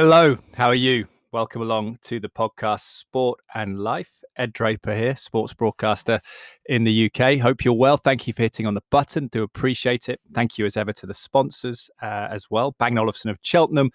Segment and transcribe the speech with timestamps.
[0.00, 1.08] Hello, how are you?
[1.32, 4.22] Welcome along to the podcast Sport and Life.
[4.36, 6.20] Ed Draper here, sports broadcaster
[6.66, 7.40] in the UK.
[7.40, 7.96] Hope you're well.
[7.96, 9.26] Thank you for hitting on the button.
[9.26, 10.20] Do appreciate it.
[10.32, 13.90] Thank you as ever to the sponsors uh, as well Bang Olufsen of Cheltenham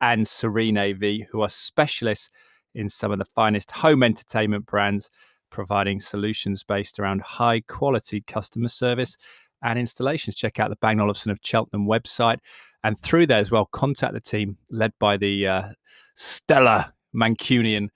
[0.00, 2.30] and Serene AV, who are specialists
[2.74, 5.08] in some of the finest home entertainment brands,
[5.50, 9.16] providing solutions based around high quality customer service
[9.62, 10.34] and installations.
[10.34, 12.38] Check out the Bang Olufsen of Cheltenham website.
[12.84, 15.62] And through there as well, contact the team led by the uh,
[16.14, 17.88] stellar Mancunian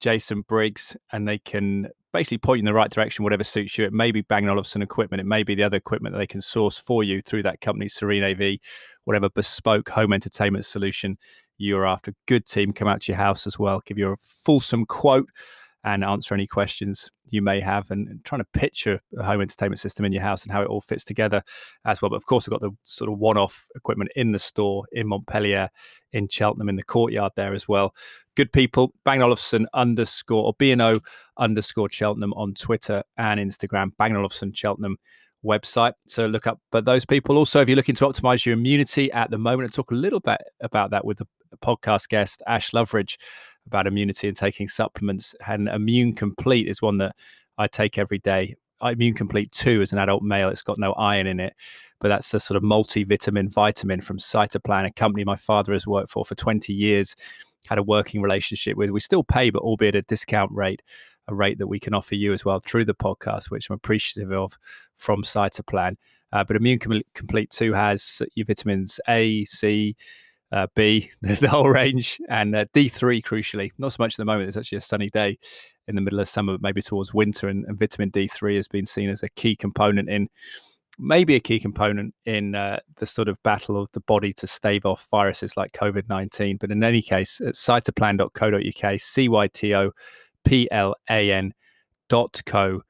[0.00, 3.84] Jason Briggs, and they can basically point you in the right direction, whatever suits you.
[3.84, 6.40] It may be Bang Olufsen equipment, it may be the other equipment that they can
[6.40, 8.58] source for you through that company, Serene AV,
[9.04, 11.18] whatever bespoke home entertainment solution
[11.58, 12.14] you're after.
[12.26, 15.28] Good team come out to your house as well, give you a fulsome quote
[15.86, 20.04] and answer any questions you may have and, trying to picture a home entertainment system
[20.04, 21.42] in your house and how it all fits together
[21.84, 22.10] as well.
[22.10, 25.06] But of course, we've got the sort of one off equipment in the store in
[25.06, 25.70] Montpellier,
[26.12, 27.94] in Cheltenham, in the courtyard there as well.
[28.34, 31.00] Good people, Bang Olufsen underscore or B&O
[31.38, 34.96] underscore Cheltenham on Twitter and Instagram, Bang Olufsen Cheltenham
[35.44, 35.92] website.
[36.08, 37.38] So look up but those people.
[37.38, 40.20] Also, if you're looking to optimize your immunity at the moment, and talk a little
[40.20, 41.26] bit about that with the
[41.62, 43.16] podcast guest, Ash Loveridge,
[43.66, 45.34] about immunity and taking supplements.
[45.46, 47.14] And Immune Complete is one that
[47.58, 48.56] I take every day.
[48.82, 51.54] Immune Complete 2 as an adult male, it's got no iron in it,
[52.00, 56.10] but that's a sort of multivitamin vitamin from Cytoplan, a company my father has worked
[56.10, 57.16] for for 20 years,
[57.68, 58.90] had a working relationship with.
[58.90, 60.82] We still pay, but albeit a discount rate,
[61.28, 64.30] a rate that we can offer you as well through the podcast, which I'm appreciative
[64.30, 64.58] of
[64.94, 65.96] from Cytoplan.
[66.32, 66.80] Uh, but Immune
[67.14, 69.96] Complete 2 has your vitamins A, C,
[70.52, 73.70] uh, B, the, whole range, and uh, D3, crucially.
[73.78, 74.48] Not so much at the moment.
[74.48, 75.38] It's actually a sunny day
[75.88, 79.08] in the middle of summer, maybe towards winter, and, and vitamin D3 has been seen
[79.08, 80.28] as a key component in,
[80.98, 84.86] maybe a key component in uh, the sort of battle of the body to stave
[84.86, 86.56] off viruses like COVID 19.
[86.58, 89.90] But in any case, at cytoplan.co.uk, C Y T O
[90.44, 91.52] P L A N
[92.08, 92.82] dot co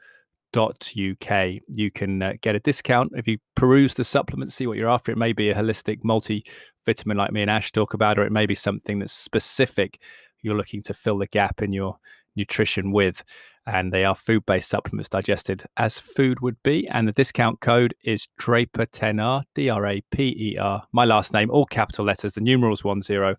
[0.56, 1.46] uk.
[1.68, 5.12] You can uh, get a discount if you peruse the supplement, see what you're after.
[5.12, 8.46] It may be a holistic multivitamin like me and Ash talk about, or it may
[8.46, 10.00] be something that's specific
[10.42, 11.96] you're looking to fill the gap in your
[12.36, 13.22] nutrition with.
[13.68, 16.86] And they are food based supplements digested as food would be.
[16.86, 20.84] And the discount code is Draper10R, D R A P E R.
[20.92, 23.34] My last name, all capital letters, the numerals 10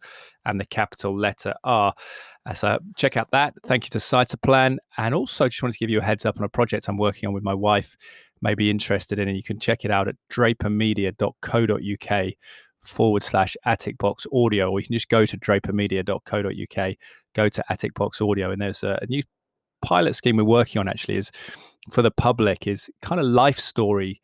[0.46, 1.94] and the capital letter R.
[2.48, 3.54] Uh, so check out that.
[3.66, 4.78] Thank you to Cytoplan.
[4.98, 7.28] And also, just wanted to give you a heads up on a project I'm working
[7.28, 7.98] on with my wife,
[8.42, 12.34] may be interested in, and you can check it out at drapermedia.co.uk
[12.82, 16.96] forward slash Attic Box Audio, or you can just go to drapermedia.co.uk,
[17.36, 19.24] go to Attic Box Audio, and there's a, a new
[19.82, 21.32] pilot scheme we're working on actually is
[21.92, 24.22] for the public is kind of life story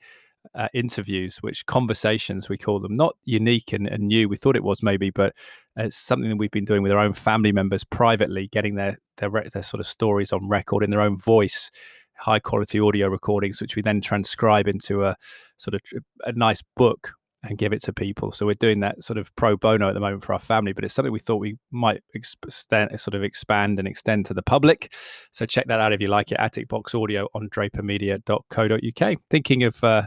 [0.56, 4.28] uh, interviews, which conversations we call them, not unique and, and, new.
[4.30, 5.34] We thought it was maybe, but
[5.76, 9.30] it's something that we've been doing with our own family members privately, getting their their,
[9.30, 11.72] their sort of stories on record in their own voice,
[12.18, 15.16] high quality audio recordings, which we then transcribe into a
[15.58, 15.82] sort of
[16.26, 18.32] a nice book and give it to people.
[18.32, 20.84] So we're doing that sort of pro bono at the moment for our family, but
[20.84, 24.94] it's something we thought we might extend, sort of expand and extend to the public.
[25.32, 26.38] So check that out if you like it.
[26.40, 29.18] Attic Box Audio on drapermedia.co.uk.
[29.30, 30.04] Thinking of uh,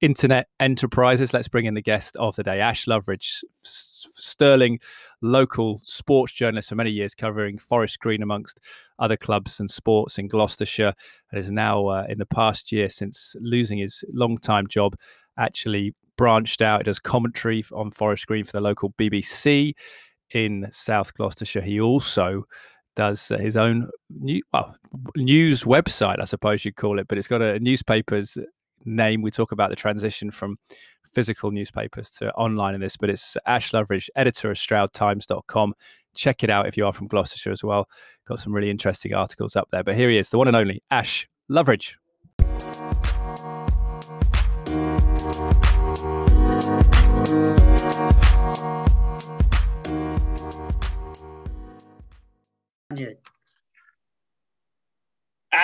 [0.00, 4.78] internet enterprises, let's bring in the guest of the day, Ash Loveridge, sterling
[5.20, 8.60] local sports journalist for many years, covering Forest Green amongst
[8.98, 10.94] other clubs and sports in Gloucestershire,
[11.30, 14.96] and is now uh, in the past year since losing his long-time job
[15.36, 16.80] actually branched out.
[16.80, 19.72] He does commentary on Forest Green for the local BBC
[20.32, 21.62] in South Gloucestershire.
[21.62, 22.44] He also
[22.94, 24.76] does uh, his own new, well,
[25.16, 28.36] news website, I suppose you'd call it, but it's got a newspaper's
[28.84, 29.22] name.
[29.22, 30.58] We talk about the transition from
[31.12, 35.74] physical newspapers to online in this, but it's Ash Loveridge, editor of StroudTimes.com.
[36.14, 37.88] Check it out if you are from Gloucestershire as well.
[38.26, 39.84] Got some really interesting articles up there.
[39.84, 41.94] But here he is, the one and only Ash Loveridge.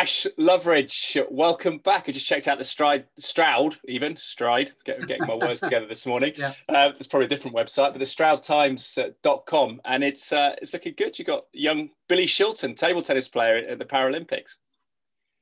[0.04, 2.08] Ash Loveridge, welcome back.
[2.08, 6.04] I just checked out the Stride, Stroud, even Stride, get, getting my words together this
[6.04, 6.32] morning.
[6.36, 6.52] Yeah.
[6.68, 11.18] Uh, it's probably a different website, but the StroudTimes.com, and it's uh, it's looking good.
[11.18, 14.56] You've got young Billy Shilton, table tennis player at the Paralympics.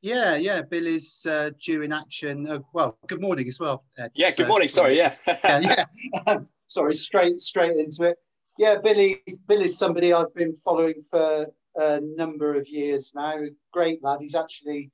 [0.02, 0.62] Yeah, yeah.
[0.62, 2.48] Billy's uh, due in action.
[2.48, 3.84] Uh, well, good morning as well.
[3.96, 4.10] Ed.
[4.14, 4.66] Yeah, good morning.
[4.68, 5.14] Sorry, yeah.
[5.26, 5.84] yeah,
[6.26, 6.36] yeah.
[6.66, 8.16] Sorry, straight straight into it.
[8.58, 9.22] Yeah, Billy.
[9.46, 11.46] Billy's somebody I've been following for
[11.76, 13.36] a number of years now.
[13.72, 14.18] Great lad.
[14.20, 14.90] He's actually,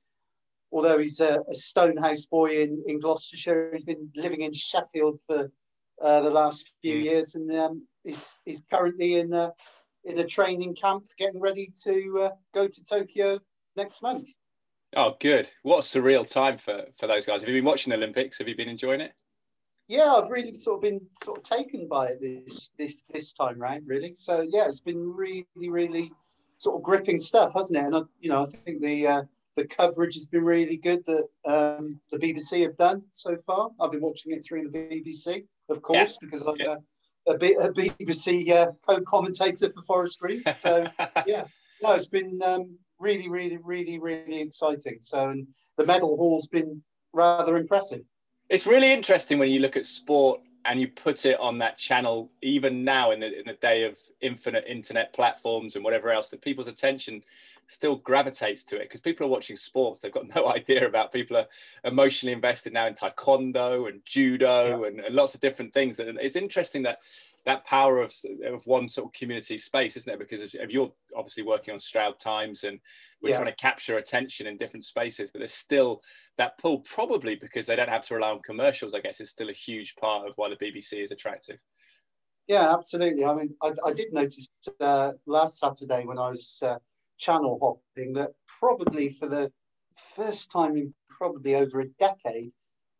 [0.71, 5.51] although he's a, a Stonehouse boy in, in Gloucestershire, he's been living in Sheffield for
[6.03, 7.03] uh, the last few mm.
[7.03, 9.49] years, and um, he's, he's currently in uh,
[10.05, 13.39] in a training camp, getting ready to uh, go to Tokyo
[13.75, 14.29] next month.
[14.95, 15.47] Oh, good!
[15.61, 17.41] What a surreal time for for those guys.
[17.41, 18.39] Have you been watching the Olympics?
[18.39, 19.13] Have you been enjoying it?
[19.87, 23.59] Yeah, I've really sort of been sort of taken by it this this this time
[23.59, 24.13] round, really.
[24.15, 26.11] So yeah, it's been really really
[26.57, 27.85] sort of gripping stuff, hasn't it?
[27.85, 29.21] And I, you know, I think the uh,
[29.55, 33.69] the coverage has been really good that um, the BBC have done so far.
[33.79, 36.25] I've been watching it through the BBC, of course, yeah.
[36.25, 36.75] because I'm yeah.
[37.27, 40.41] a, a, a, BBC uh, co-commentator for Forest Green.
[40.59, 40.87] So
[41.27, 41.43] yeah,
[41.83, 44.97] no, it's been um, really, really, really, really exciting.
[45.01, 45.47] So, and
[45.77, 46.81] the medal haul's been
[47.13, 48.01] rather impressive.
[48.49, 52.31] It's really interesting when you look at sport and you put it on that channel,
[52.41, 56.41] even now in the in the day of infinite internet platforms and whatever else, that
[56.41, 57.23] people's attention
[57.67, 60.01] still gravitates to it because people are watching sports.
[60.01, 61.47] They've got no idea about people are
[61.83, 64.87] emotionally invested now in taekwondo and judo yeah.
[64.87, 65.99] and, and, lots of different things.
[65.99, 66.99] And it's interesting that
[67.49, 68.13] that power of,
[68.45, 70.19] of one sort of community space, isn't it?
[70.19, 72.79] Because if you're obviously working on Stroud Times and
[73.21, 73.37] we're yeah.
[73.37, 76.01] trying to capture attention in different spaces, but there's still
[76.37, 79.49] that pull, probably because they don't have to rely on commercials, I guess, is still
[79.49, 81.57] a huge part of why the BBC is attractive.
[82.47, 83.25] Yeah, absolutely.
[83.25, 84.47] I mean, I, I did notice
[84.79, 86.77] uh, last Saturday when I was uh,
[87.17, 89.51] channel hopping that probably for the
[89.95, 92.51] first time in probably over a decade,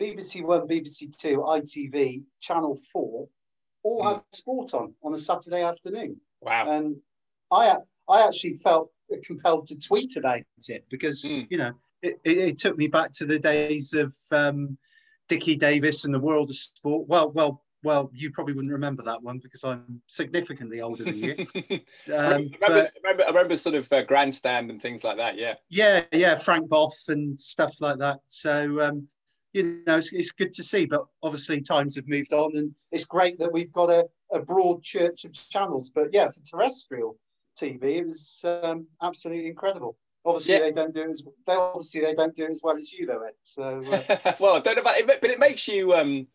[0.02, 3.28] BBC One, BBC Two, ITV, Channel Four,
[3.84, 4.12] all mm.
[4.12, 6.20] had sport on on a Saturday afternoon.
[6.42, 6.70] Wow!
[6.70, 6.98] And
[7.52, 7.78] I
[8.08, 8.92] I actually felt
[9.24, 11.48] compelled to tweet about it because mm.
[11.50, 14.78] you know it, it, it, took me back to the days of um,
[15.28, 17.08] Dickie Davies and the world of sport.
[17.08, 21.48] Well, well, well, you probably wouldn't remember that one because I'm significantly older than you.
[22.12, 25.18] Um, I, remember, but, I, remember, I, remember, sort of uh, grandstand and things like
[25.18, 25.38] that.
[25.38, 25.56] Yeah.
[25.70, 28.20] Yeah, yeah, Frank Bough and stuff like that.
[28.26, 29.08] So um,
[29.54, 30.86] you know, it's, it's, good to see.
[30.86, 34.84] But obviously, times have moved on, and it's great that we've got a, a broad
[34.84, 35.90] church of channels.
[35.90, 37.18] But yeah, for terrestrial
[37.60, 39.98] TV, it was um, absolutely incredible.
[40.26, 40.62] Obviously, yeah.
[40.62, 43.06] they don't do it as they obviously they don't do it as well as you,
[43.06, 43.34] though, Ed.
[43.42, 44.34] So uh...
[44.40, 45.94] well, I don't know about it, but it makes you.
[45.94, 46.28] Um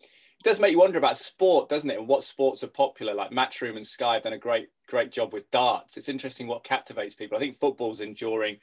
[0.45, 1.99] does make you wonder about sport, doesn't it?
[1.99, 3.15] And what sports are popular.
[3.15, 5.97] Like Matchroom and Sky have done a great, great job with darts.
[5.97, 7.37] It's interesting what captivates people.
[7.37, 8.59] I think football's enduring.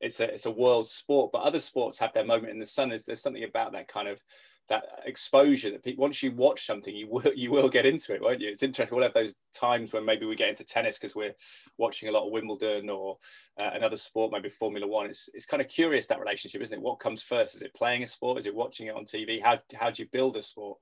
[0.00, 2.88] It's a it's a world sport, but other sports have their moment in the sun.
[2.88, 4.22] There's there's something about that kind of
[4.70, 8.22] that exposure that people once you watch something you will you will get into it
[8.22, 8.48] won't you?
[8.48, 11.34] It's interesting we'll have those times when maybe we get into tennis because we're
[11.76, 13.18] watching a lot of wimbledon or
[13.60, 15.06] uh, another sport maybe formula one.
[15.06, 16.82] It's, it's kind of curious that relationship isn't it?
[16.82, 17.56] What comes first?
[17.56, 18.38] Is it playing a sport?
[18.38, 20.78] Is it watching it on tv how, how do you build a sport?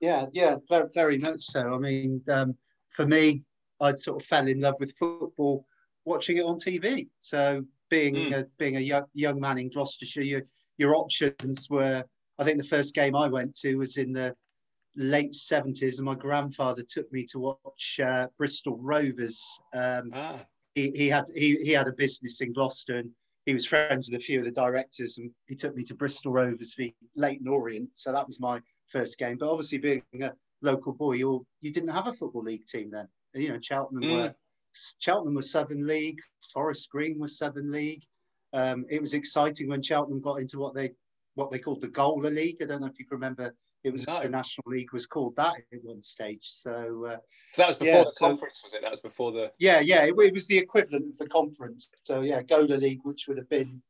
[0.00, 1.74] Yeah, yeah, very, very much so.
[1.74, 2.56] I mean, um,
[2.90, 3.44] for me,
[3.80, 5.64] I sort of fell in love with football
[6.04, 7.08] watching it on TV.
[7.18, 8.32] So being mm.
[8.32, 10.42] a, being a young, young man in Gloucestershire, your,
[10.78, 12.04] your options were.
[12.38, 14.34] I think the first game I went to was in the
[14.96, 19.42] late seventies, and my grandfather took me to watch uh, Bristol Rovers.
[19.74, 20.38] Um, ah.
[20.74, 23.10] he, he had he, he had a business in Gloucester, and
[23.46, 26.32] he was friends with a few of the directors, and he took me to Bristol
[26.32, 27.90] Rovers v Leyton Orient.
[27.92, 29.38] So that was my first game.
[29.38, 33.08] But obviously, being a local boy, you you didn't have a football league team then.
[33.34, 34.12] You know, Cheltenham mm.
[34.12, 34.34] were
[34.98, 36.20] Cheltenham was Southern League,
[36.52, 38.04] Forest Green was Southern League.
[38.52, 40.92] Um, it was exciting when Cheltenham got into what they
[41.34, 42.56] what they called the Gola League.
[42.62, 43.54] I don't know if you can remember.
[43.84, 44.20] It was no.
[44.22, 46.40] the National League was called that at one stage.
[46.42, 47.18] So, uh,
[47.52, 48.82] so that was before yeah, the so, conference, was it?
[48.82, 49.52] That was before the.
[49.58, 51.90] Yeah, yeah, it, it, was the equivalent of the conference.
[52.02, 53.80] So yeah, Gola League, which would have been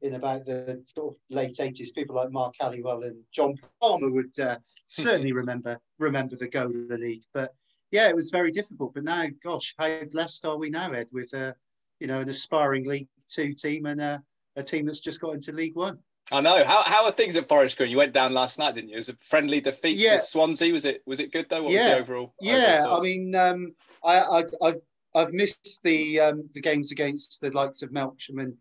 [0.00, 1.92] in about the sort of late eighties.
[1.92, 7.24] People like Mark Halliwell and John Palmer would uh, certainly remember remember the Gola League.
[7.34, 7.52] But
[7.94, 8.92] yeah, it was very difficult.
[8.92, 11.52] But now, gosh, how blessed are we now, Ed, with a uh,
[12.00, 14.22] you know an aspiring League Two team and a,
[14.56, 15.98] a team that's just got into League One.
[16.32, 16.64] I know.
[16.64, 17.90] How, how are things at Forest Green?
[17.90, 18.96] You went down last night, didn't you?
[18.96, 20.16] It was a friendly defeat yeah.
[20.16, 20.72] to Swansea.
[20.72, 21.62] Was it was it good though?
[21.62, 21.82] What yeah.
[21.82, 22.34] was the overall?
[22.40, 24.80] Yeah, overall I mean, um, I, I, I've
[25.14, 28.54] I've missed the um, the games against the likes of Melksham and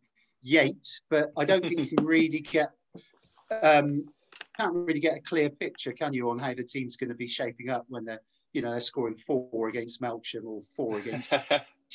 [0.43, 2.69] Yate, but I don't think you can really get
[3.63, 4.05] um,
[4.59, 7.25] can't really get a clear picture, can you, on how the team's going to be
[7.25, 8.21] shaping up when they're
[8.53, 11.33] you know they're scoring four against Melksham or four against.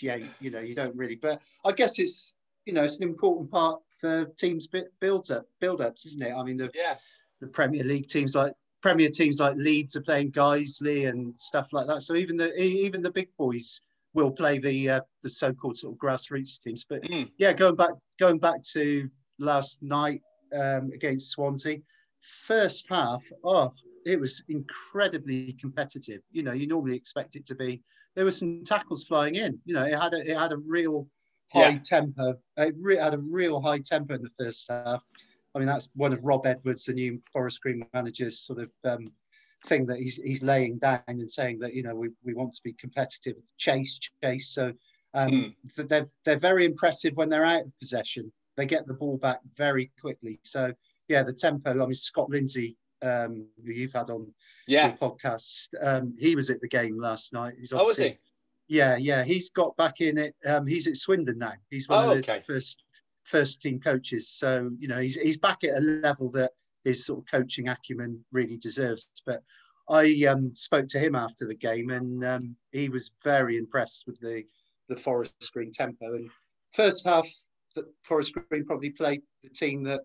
[0.01, 1.17] You know, you don't really.
[1.17, 2.35] But I guess it's
[2.67, 4.69] you know it's an important part for teams
[5.01, 6.33] build up build ups, isn't it?
[6.33, 6.97] I mean, the yeah.
[7.41, 11.87] the Premier League teams like Premier teams like Leeds are playing Guiseley and stuff like
[11.89, 12.03] that.
[12.03, 13.81] So even the even the big boys
[14.15, 16.85] will play the uh, the so-called sort of grassroots teams.
[16.85, 17.31] But mm.
[17.39, 20.23] yeah, going back going back to last night
[20.53, 21.79] um, against Swansea,
[22.21, 23.73] first half, oh,
[24.09, 26.21] it was incredibly competitive.
[26.31, 27.83] You know, you normally expect it to be.
[28.15, 29.59] There were some tackles flying in.
[29.65, 31.07] You know, it had a it had a real
[31.53, 31.79] high yeah.
[31.85, 32.35] tempo.
[32.57, 35.03] It re- had a real high tempo in the first half.
[35.55, 39.13] I mean, that's one of Rob Edwards, the new Forest Green manager's sort of um,
[39.67, 42.63] thing that he's he's laying down and saying that you know we, we want to
[42.63, 44.49] be competitive, chase, chase.
[44.51, 44.73] So
[45.15, 45.89] Um, mm.
[45.89, 48.33] They're they're very impressive when they're out of possession.
[48.57, 50.41] They get the ball back very quickly.
[50.45, 50.73] So
[51.09, 51.71] yeah, the tempo.
[51.71, 54.33] I mean, Scott Lindsay, um, who you've had on
[54.67, 57.55] yeah podcast, um, he was at the game last night.
[57.59, 58.19] He's oh, was he?
[58.69, 59.25] Yeah, yeah.
[59.25, 60.35] He's got back in it.
[60.47, 61.55] Um, he's at Swindon now.
[61.71, 62.43] He's one oh, of the okay.
[62.47, 62.83] first
[63.25, 64.29] first team coaches.
[64.29, 66.53] So you know, he's he's back at a level that
[66.85, 69.11] his sort of coaching acumen really deserves.
[69.25, 69.43] But
[69.89, 74.21] I um, spoke to him after the game, and um, he was very impressed with
[74.21, 74.45] the
[74.89, 76.15] the Forest Green tempo.
[76.15, 76.31] And
[76.73, 77.29] first half,
[77.75, 80.03] the Forest Green probably played the team that,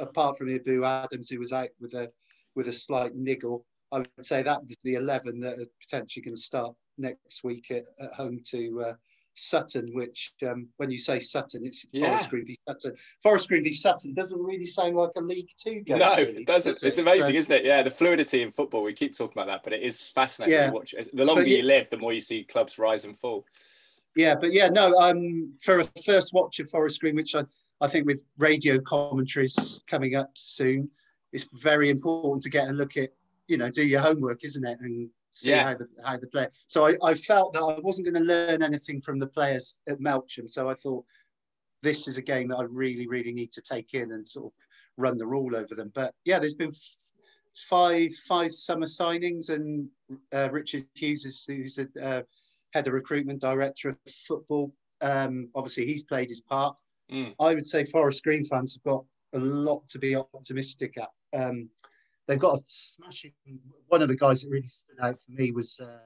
[0.00, 2.10] apart from Ebou Adams, who was out with a
[2.56, 6.34] with a slight niggle, I would say that was the eleven that are potentially going
[6.34, 8.94] to start next week at, at home to uh,
[9.34, 12.06] Sutton, which um, when you say Sutton, it's yeah.
[12.06, 12.96] Forest Green v Sutton.
[13.22, 15.98] Forest Green v Sutton doesn't really sound like a League Two game.
[15.98, 16.72] No, really, it doesn't.
[16.72, 16.86] Does it?
[16.86, 17.64] It's amazing, so, isn't it?
[17.64, 18.82] Yeah, the fluidity in football.
[18.82, 20.66] We keep talking about that, but it is fascinating yeah.
[20.68, 20.94] to watch.
[21.12, 23.44] The longer you live, the more you see clubs rise and fall.
[24.16, 24.98] Yeah, but yeah, no.
[24.98, 27.42] Um, for a first watch of Forest Green, which I,
[27.82, 30.90] I think with radio commentaries coming up soon,
[31.36, 33.10] it's very important to get a look at.
[33.46, 34.78] You know, do your homework, isn't it?
[34.80, 35.64] And see yeah.
[35.64, 36.48] how the how the play.
[36.66, 40.00] So I, I felt that I wasn't going to learn anything from the players at
[40.00, 40.48] Melksham.
[40.50, 41.04] So I thought
[41.82, 44.52] this is a game that I really, really need to take in and sort of
[44.96, 45.92] run the rule over them.
[45.94, 46.72] But yeah, there's been
[47.68, 49.88] five five summer signings, and
[50.34, 52.22] uh, Richard Hughes is who's a uh,
[52.72, 54.72] head of recruitment director of football.
[55.02, 56.74] Um, obviously, he's played his part.
[57.12, 57.34] Mm.
[57.38, 61.08] I would say Forest Green fans have got a lot to be optimistic at.
[61.34, 61.70] Um,
[62.26, 63.32] they've got a smashing.
[63.88, 65.98] One of the guys that really stood out for me was uh,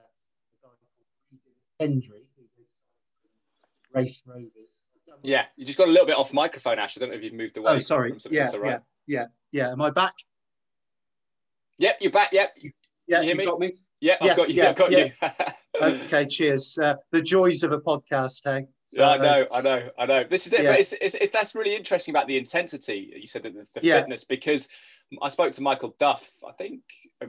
[1.78, 2.26] Hendry,
[3.94, 4.82] Raith Rovers.
[5.22, 6.96] Yeah, you just got a little bit off microphone, Ash.
[6.96, 7.72] I don't know if you've moved away.
[7.72, 8.14] Oh, sorry.
[8.30, 9.72] Yeah, yeah, yeah, yeah.
[9.72, 10.14] Am I back?
[11.78, 12.32] Yep, you're back.
[12.32, 12.56] Yep.
[12.60, 12.70] You,
[13.06, 13.44] yeah, you, hear me?
[13.44, 13.72] got me.
[14.00, 14.54] Yeah, I've got you.
[14.54, 15.08] Yeah, I've got yeah.
[15.22, 15.82] you.
[15.82, 16.78] okay, cheers.
[16.78, 18.66] Uh, the joys of a podcast, hey.
[18.92, 20.24] So, yeah, I uh, know, I know, I know.
[20.24, 20.72] This is it, yeah.
[20.72, 23.12] but it's, it's, it's, that's really interesting about the intensity.
[23.16, 24.00] You said that the, the yeah.
[24.00, 24.66] fitness because
[25.22, 26.82] I spoke to Michael Duff, I think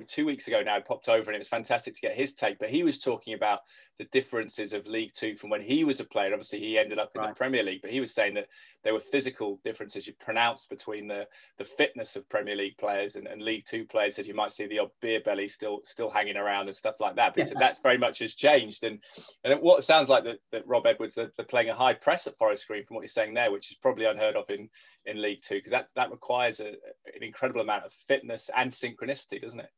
[0.05, 2.59] two weeks ago now, popped over and it was fantastic to get his take.
[2.59, 3.61] But he was talking about
[3.97, 6.31] the differences of League Two from when he was a player.
[6.31, 7.29] Obviously, he ended up in right.
[7.29, 8.47] the Premier League, but he was saying that
[8.83, 11.27] there were physical differences you pronounced between the,
[11.57, 14.67] the fitness of Premier League players and, and League Two players that you might see
[14.67, 17.33] the odd beer belly still still hanging around and stuff like that.
[17.33, 17.45] But yeah.
[17.45, 18.83] he said that's very much has changed.
[18.83, 18.99] And,
[19.43, 22.37] and what sounds like that, that Rob Edwards, they're, they're playing a high press at
[22.37, 24.69] Forest Green from what you're saying there, which is probably unheard of in,
[25.05, 29.39] in League Two, because that, that requires a, an incredible amount of fitness and synchronicity,
[29.39, 29.69] doesn't it?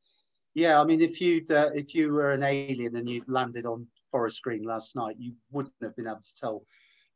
[0.54, 3.88] Yeah, I mean, if you uh, if you were an alien and you landed on
[4.12, 6.64] Forest Green last night, you wouldn't have been able to tell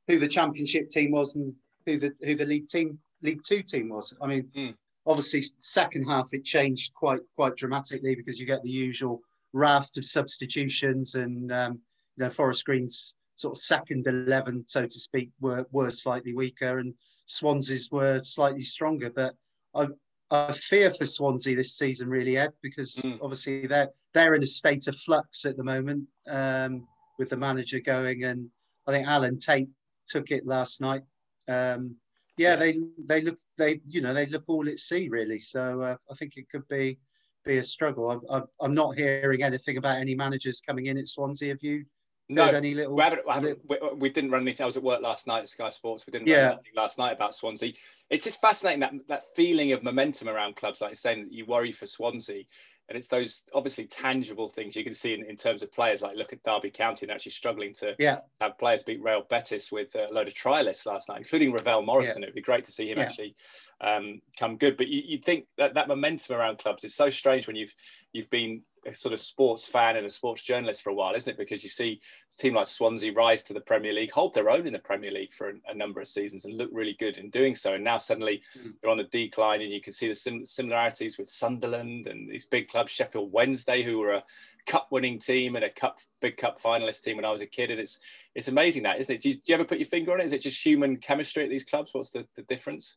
[0.08, 1.54] who the Championship team was and
[1.86, 4.12] who the who the League team League Two team was.
[4.22, 4.76] I mean, mm.
[5.06, 9.22] obviously, second half it changed quite quite dramatically because you get the usual
[9.54, 11.80] raft of substitutions and um,
[12.18, 16.80] you know Forest Green's sort of second eleven, so to speak, were were slightly weaker
[16.80, 16.94] and
[17.28, 19.10] Swansea's were slightly stronger.
[19.10, 19.36] But
[19.74, 19.88] I,
[20.32, 23.20] I fear for Swansea this season, really, Ed, because mm.
[23.22, 27.80] obviously they're they're in a state of flux at the moment um, with the manager
[27.80, 28.50] going, and
[28.88, 29.70] I think Alan Tate
[30.08, 31.04] took it last night.
[31.48, 31.96] Um,
[32.38, 32.78] yeah, yeah, they
[33.08, 35.40] they look they you know they look all at sea really.
[35.40, 36.98] So uh, I think it could be
[37.46, 38.24] be a struggle.
[38.30, 41.50] I, am not hearing anything about any managers coming in at Swansea.
[41.50, 41.86] Have you
[42.30, 44.64] no, any little, we, haven't, we, haven't, we, we, didn't run anything.
[44.64, 46.06] I was at work last night at Sky Sports.
[46.06, 46.36] We didn't yeah.
[46.36, 47.74] run anything last night about Swansea.
[48.10, 51.72] It's just fascinating that that feeling of momentum around clubs, like saying that you worry
[51.72, 52.44] for Swansea.
[52.90, 56.02] And it's those obviously tangible things you can see in, in terms of players.
[56.02, 58.20] Like look at Derby County and actually struggling to yeah.
[58.40, 62.22] have players beat Real Betis with a load of trialists last night, including Ravel Morrison.
[62.22, 62.28] Yeah.
[62.28, 63.36] It'd be great to see him actually
[63.82, 64.78] um, come good.
[64.78, 67.74] But you, would think that that momentum around clubs is so strange when you've
[68.14, 71.32] you've been a sort of sports fan and a sports journalist for a while, isn't
[71.32, 71.38] it?
[71.38, 72.00] Because you see
[72.32, 75.12] a team like Swansea rise to the Premier League, hold their own in the Premier
[75.12, 77.74] League for a, number of seasons and look really good in doing so.
[77.74, 78.74] And now suddenly mm.
[78.82, 82.46] they're on the decline, and you can see the sim- similarities with Sunderland and these
[82.46, 84.24] big clubs, Sheffield Wednesday, who were a
[84.66, 87.70] cup-winning team and a cup big cup finalist team when I was a kid.
[87.70, 88.00] And it's
[88.34, 89.22] it's amazing that, isn't it?
[89.22, 90.26] Do you, do you ever put your finger on it?
[90.26, 91.94] Is it just human chemistry at these clubs?
[91.94, 92.96] What's the, the difference?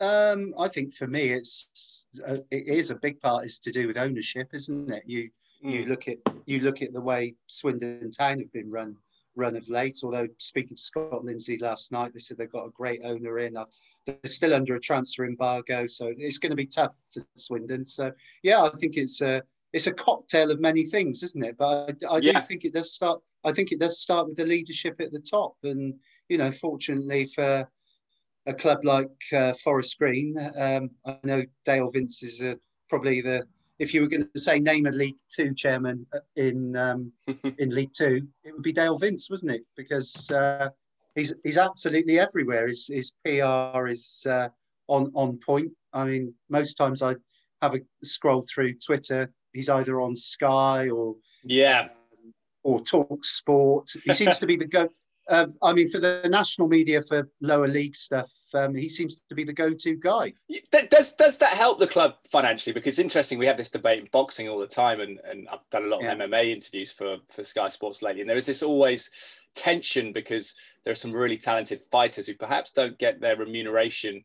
[0.00, 3.86] Um, I think for me, it's uh, it is a big part is to do
[3.86, 5.04] with ownership, isn't it?
[5.06, 5.30] You
[5.64, 5.72] mm.
[5.72, 8.96] you look at you look at the way Swindon Town have been run
[9.36, 9.98] run of late.
[10.02, 13.56] Although speaking to Scott Lindsay last night, they said they've got a great owner in.
[14.06, 17.84] They're still under a transfer embargo, so it's going to be tough for Swindon.
[17.84, 21.56] So yeah, I think it's a it's a cocktail of many things, isn't it?
[21.56, 22.32] But I, I yeah.
[22.32, 23.20] do think it does start.
[23.44, 25.94] I think it does start with the leadership at the top, and
[26.28, 27.68] you know, fortunately for
[28.46, 30.36] a club like uh, Forest Green.
[30.56, 32.54] Um, I know Dale Vince is uh,
[32.88, 33.46] probably the
[33.78, 37.12] if you were going to say name a League Two chairman uh, in um,
[37.58, 39.62] in League Two, it would be Dale Vince, wasn't it?
[39.76, 40.68] Because uh,
[41.14, 42.68] he's he's absolutely everywhere.
[42.68, 44.48] His his PR is uh,
[44.88, 45.72] on on point.
[45.92, 47.16] I mean, most times I
[47.62, 49.30] have a scroll through Twitter.
[49.52, 51.88] He's either on Sky or yeah,
[52.62, 53.88] or Talk Sport.
[54.04, 54.88] He seems to be the go.
[55.28, 59.34] Uh, I mean, for the national media for lower league stuff, um, he seems to
[59.34, 60.34] be the go-to guy.
[60.90, 62.72] Does does that help the club financially?
[62.72, 65.84] Because interesting, we have this debate in boxing all the time, and, and I've done
[65.84, 66.14] a lot of yeah.
[66.14, 69.10] MMA interviews for for Sky Sports lately, and there is this always
[69.54, 70.54] tension because
[70.84, 74.22] there are some really talented fighters who perhaps don't get their remuneration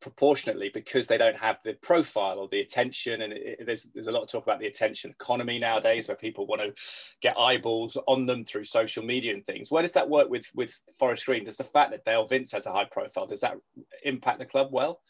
[0.00, 3.22] proportionately because they don't have the profile or the attention.
[3.22, 6.16] And it, it, there's there's a lot of talk about the attention economy nowadays where
[6.16, 6.72] people want to
[7.20, 9.70] get eyeballs on them through social media and things.
[9.70, 11.44] Where does that work with with forest green?
[11.44, 13.56] Does the fact that dale vince has a high profile does that
[14.04, 15.00] impact the club well?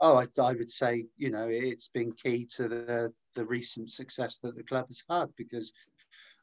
[0.00, 4.38] Oh i, I would say you know it's been key to the the recent success
[4.38, 5.72] that the club has had because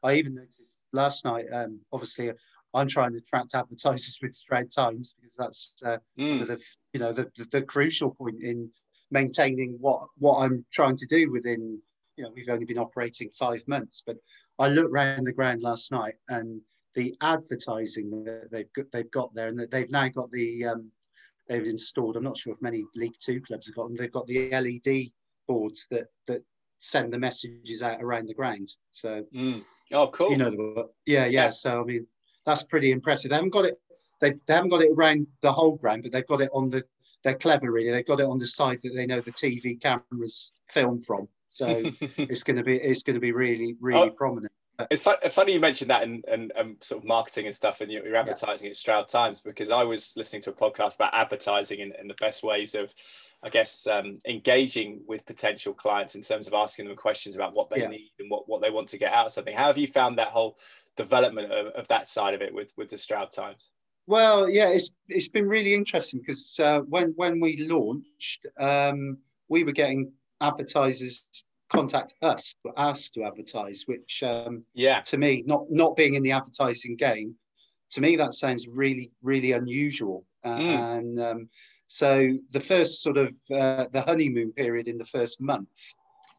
[0.02, 0.60] i even noticed
[0.92, 2.32] last night um obviously
[2.74, 6.46] I'm trying to attract advertisers with Stroud Times because that's uh, mm.
[6.46, 6.60] the
[6.92, 8.70] you know the, the, the crucial point in
[9.10, 11.80] maintaining what what I'm trying to do within
[12.16, 14.16] you know we've only been operating five months, but
[14.58, 16.60] I looked around the ground last night and
[16.94, 20.90] the advertising that they've got they've got there and that they've now got the um,
[21.48, 22.16] they've installed.
[22.16, 23.96] I'm not sure if many League Two clubs have got them.
[23.96, 25.10] They've got the LED
[25.46, 26.42] boards that that
[26.78, 28.68] send the messages out around the ground.
[28.92, 29.24] So.
[29.34, 29.62] Mm.
[29.92, 30.30] Oh, cool.
[30.30, 31.50] You know the yeah, yeah.
[31.50, 32.06] So I mean,
[32.46, 33.30] that's pretty impressive.
[33.30, 33.80] They haven't got it.
[34.20, 36.84] They, they haven't got it around the whole ground, but they've got it on the.
[37.22, 37.90] They're clever, really.
[37.90, 41.26] They've got it on the side that they know the TV cameras film from.
[41.48, 41.66] So
[42.00, 44.52] it's going to be it's going to be really really oh, prominent.
[44.90, 48.04] It's funny you mentioned that and, and, and sort of marketing and stuff, and you're,
[48.04, 48.70] you're advertising yeah.
[48.70, 52.14] at Stroud Times because I was listening to a podcast about advertising and, and the
[52.14, 52.92] best ways of,
[53.44, 57.70] I guess, um, engaging with potential clients in terms of asking them questions about what
[57.70, 57.88] they yeah.
[57.88, 59.56] need and what, what they want to get out of something.
[59.56, 60.58] How have you found that whole
[60.96, 63.70] development of, of that side of it with with the Stroud Times?
[64.06, 69.64] Well, yeah, it's it's been really interesting because uh, when when we launched, um, we
[69.64, 71.26] were getting advertisers
[71.68, 76.32] contact us us to advertise, which um, yeah, to me, not not being in the
[76.32, 77.34] advertising game,
[77.90, 80.24] to me that sounds really really unusual.
[80.44, 80.98] Uh, mm.
[80.98, 81.48] And um,
[81.88, 85.70] so the first sort of uh, the honeymoon period in the first month,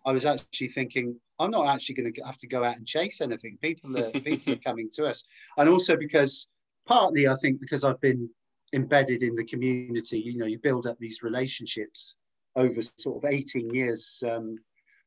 [0.05, 3.21] I was actually thinking, I'm not actually going to have to go out and chase
[3.21, 3.57] anything.
[3.61, 5.23] People are people are coming to us,
[5.57, 6.47] and also because
[6.87, 8.29] partly I think because I've been
[8.73, 10.19] embedded in the community.
[10.19, 12.17] You know, you build up these relationships
[12.55, 14.57] over sort of 18 years um,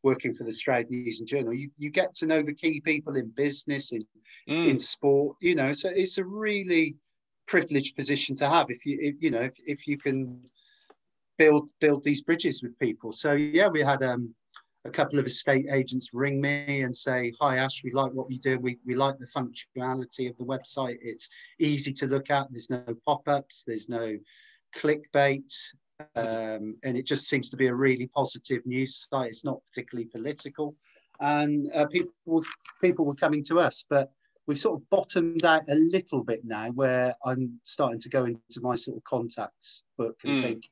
[0.03, 1.55] working for the Stroud News and Journal.
[1.55, 4.03] You you get to know the key people in business, in
[4.49, 4.69] mm.
[4.69, 5.37] in sport.
[5.41, 6.97] You know, so it's a really
[7.47, 10.41] privileged position to have if you if, you know if, if you can
[11.38, 13.12] build build these bridges with people.
[13.12, 14.35] So yeah, we had um
[14.85, 18.38] a couple of estate agents ring me and say, Hi, Ash, we like what you
[18.38, 18.59] do.
[18.59, 20.99] We, we like the functionality of the website.
[21.03, 22.49] It's easy to look at.
[22.51, 24.19] There's no pop ups, there's no
[24.75, 25.53] clickbait.
[26.14, 29.31] Um, and it just seems to be a really positive news site.
[29.31, 30.77] It's not particularly political.
[31.21, 32.45] And uh, people,
[32.81, 33.85] people were coming to us.
[33.88, 34.12] But
[34.47, 38.61] we've sort of bottomed out a little bit now where I'm starting to go into
[38.62, 40.43] my sort of contacts book and mm.
[40.43, 40.69] think,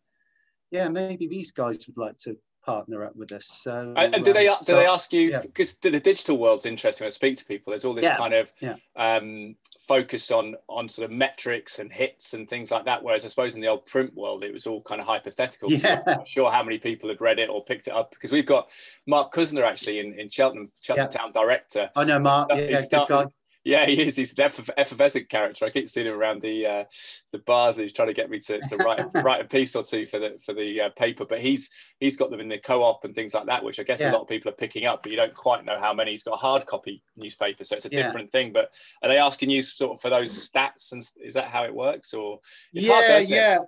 [0.71, 3.46] yeah, maybe these guys would like to partner up with us.
[3.46, 5.92] So, and, and do they um, do so, they ask you because yeah.
[5.92, 7.70] the digital world's interesting when I speak to people?
[7.70, 8.16] There's all this yeah.
[8.16, 8.74] kind of yeah.
[8.96, 9.55] um,
[9.87, 13.02] focus on on sort of metrics and hits and things like that.
[13.02, 15.72] Whereas I suppose in the old print world, it was all kind of hypothetical.
[15.72, 16.02] Yeah.
[16.07, 18.46] I'm not sure how many people had read it or picked it up because we've
[18.46, 18.70] got
[19.07, 21.88] Mark Kuzner actually in, in Cheltenham, Cheltenham Town director.
[21.94, 22.50] I know Mark.
[22.50, 23.26] Yeah, good guy.
[23.66, 24.14] Yeah, he is.
[24.14, 25.64] He's an effervescent character.
[25.64, 26.85] I keep seeing him around the uh,
[27.33, 27.74] the bars.
[27.74, 30.20] And he's trying to get me to, to write write a piece or two for
[30.20, 31.24] the for the uh, paper.
[31.24, 34.00] But he's he's got them in the co-op and things like that, which I guess
[34.00, 34.12] yeah.
[34.12, 35.02] a lot of people are picking up.
[35.02, 36.12] But you don't quite know how many.
[36.12, 38.05] He's got a hard copy newspaper, so it's a yeah.
[38.05, 38.52] different thing.
[38.52, 40.92] But are they asking you sort of for those stats?
[40.92, 42.14] And is that how it works?
[42.14, 42.38] Or
[42.72, 43.59] yeah, hard, yeah.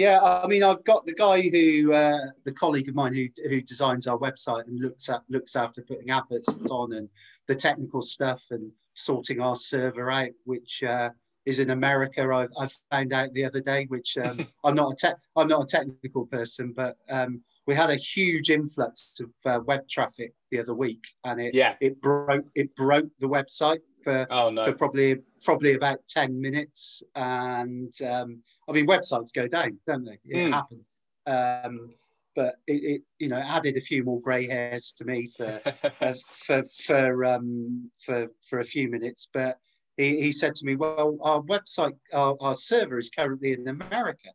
[0.00, 3.60] Yeah, I mean, I've got the guy who, uh, the colleague of mine who who
[3.60, 7.06] designs our website and looks at looks after putting adverts on and
[7.48, 11.10] the technical stuff and sorting our server out, which uh,
[11.44, 12.22] is in America.
[12.22, 15.64] I, I, found out the other day, which um, I'm not a te- I'm not
[15.64, 20.60] a technical person, but um, we had a huge influx of uh, web traffic the
[20.60, 21.74] other week, and it yeah.
[21.82, 24.64] it broke it broke the website for oh, no.
[24.64, 27.02] for probably probably about ten minutes.
[27.14, 30.18] And um, I mean, websites go down, don't they?
[30.24, 30.52] It mm.
[30.52, 30.90] happens.
[31.26, 31.90] Um,
[32.36, 35.60] but it, it, you know added a few more grey hairs to me for
[36.00, 36.14] uh,
[36.46, 39.28] for for um for for a few minutes.
[39.32, 39.58] But
[39.96, 44.30] he, he said to me, "Well, our website, our, our server is currently in America.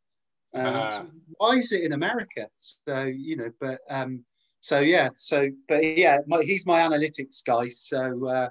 [0.54, 0.92] Um, uh.
[0.92, 2.48] so why is it in America?
[2.54, 4.24] So you know, but um,
[4.60, 7.70] so yeah, so but yeah, my, he's my analytics guy.
[7.70, 8.50] So uh,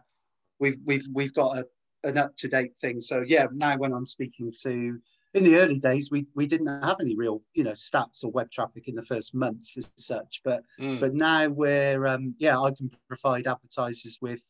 [0.58, 1.66] we've we've we've got a,
[2.04, 3.00] an up to date thing.
[3.00, 4.98] So yeah, now when I'm speaking to
[5.34, 8.50] in the early days, we we didn't have any real you know stats or web
[8.50, 10.40] traffic in the first month as such.
[10.44, 11.00] But mm.
[11.00, 14.40] but now we're um, yeah, I can provide advertisers with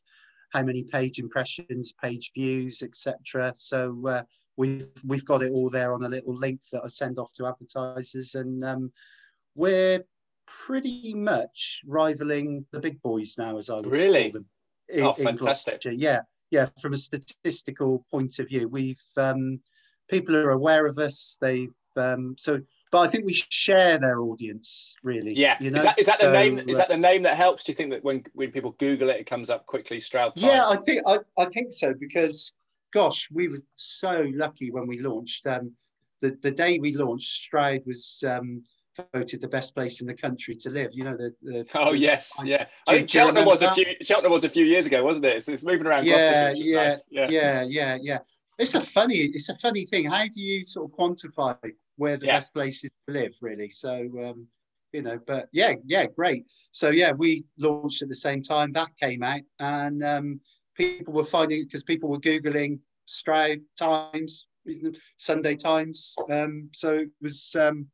[0.50, 3.52] how many page impressions, page views, etc.
[3.56, 4.22] So uh,
[4.56, 7.46] we've we've got it all there on a little link that I send off to
[7.46, 8.92] advertisers, and um,
[9.54, 10.04] we're
[10.46, 14.24] pretty much rivaling the big boys now, as I would really.
[14.24, 14.46] call them.
[14.88, 15.82] In, oh, fantastic!
[15.84, 16.20] Yeah,
[16.50, 16.66] yeah.
[16.80, 19.60] From a statistical point of view, we've um,
[20.08, 21.38] people are aware of us.
[21.40, 25.34] They um, so, but I think we share their audience really.
[25.34, 25.78] Yeah, you know?
[25.78, 26.58] is that, is that so, the name?
[26.68, 27.64] Is that the name that helps?
[27.64, 30.00] Do you think that when when people Google it, it comes up quickly?
[30.00, 30.36] Stroud.
[30.36, 30.50] Time?
[30.50, 32.52] Yeah, I think I, I think so because
[32.92, 35.46] gosh, we were so lucky when we launched.
[35.46, 35.72] Um,
[36.20, 38.62] the the day we launched, Stroud was um,
[39.12, 40.90] voted the best place in the country to live.
[40.92, 41.34] You know the.
[41.42, 42.66] the oh yes, yeah.
[42.88, 43.86] I think Cheltenham was a few.
[44.02, 45.36] Cheltenham was a few years ago, wasn't it?
[45.36, 46.06] It's, it's moving around.
[46.06, 47.04] Yeah, yeah, nice.
[47.10, 48.18] yeah, yeah, yeah, yeah.
[48.58, 49.16] It's a funny.
[49.16, 50.06] It's a funny thing.
[50.06, 51.56] How do you sort of quantify
[51.96, 52.36] where the yeah.
[52.36, 53.34] best place is to live?
[53.40, 53.70] Really.
[53.70, 54.08] So.
[54.22, 54.46] Um,
[54.92, 56.46] you know, but yeah, yeah, great.
[56.70, 60.40] So yeah, we launched at the same time that came out, and um,
[60.76, 64.46] people were finding because people were googling Stroud Times,
[65.16, 66.14] Sunday Times.
[66.30, 67.86] Um, so it was um,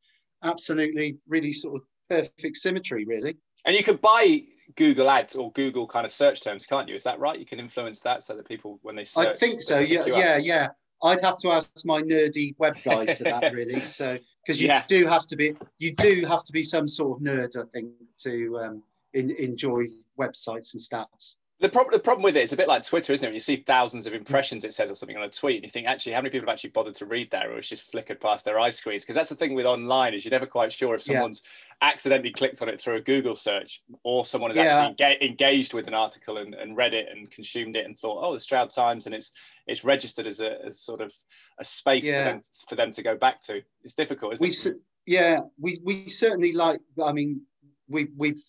[0.43, 3.37] absolutely really sort of perfect symmetry, really.
[3.65, 4.43] And you could buy
[4.75, 6.95] Google ads or Google kind of search terms, can't you?
[6.95, 7.39] Is that right?
[7.39, 9.79] You can influence that so that people, when they search, I think so.
[9.79, 10.67] Yeah, yeah, yeah.
[11.03, 13.81] I'd have to ask my nerdy web guy for that, really.
[13.81, 14.83] So because you yeah.
[14.87, 17.91] do have to be, you do have to be some sort of nerd, I think,
[18.23, 19.85] to um, in, enjoy
[20.19, 21.35] websites and stats.
[21.61, 23.29] The problem, the problem with it is a bit like Twitter, isn't it?
[23.29, 25.69] When you see thousands of impressions, it says or something on a tweet, and you
[25.69, 28.19] think, actually, how many people have actually bothered to read that, or it's just flickered
[28.19, 29.03] past their eye screens?
[29.03, 31.89] Because that's the thing with online is you're never quite sure if someone's yeah.
[31.89, 34.75] accidentally clicked on it through a Google search, or someone has yeah.
[34.75, 38.25] actually ga- engaged with an article and, and, read it and consumed it and thought,
[38.25, 39.31] oh, the Stroud Times, and it's
[39.67, 41.13] it's registered as a as sort of
[41.59, 42.23] a space yeah.
[42.23, 43.61] for them for them to go back to.
[43.83, 44.77] It's difficult, isn't we, it?
[45.05, 46.81] Yeah, we we certainly like.
[47.03, 47.41] I mean,
[47.87, 48.41] we we've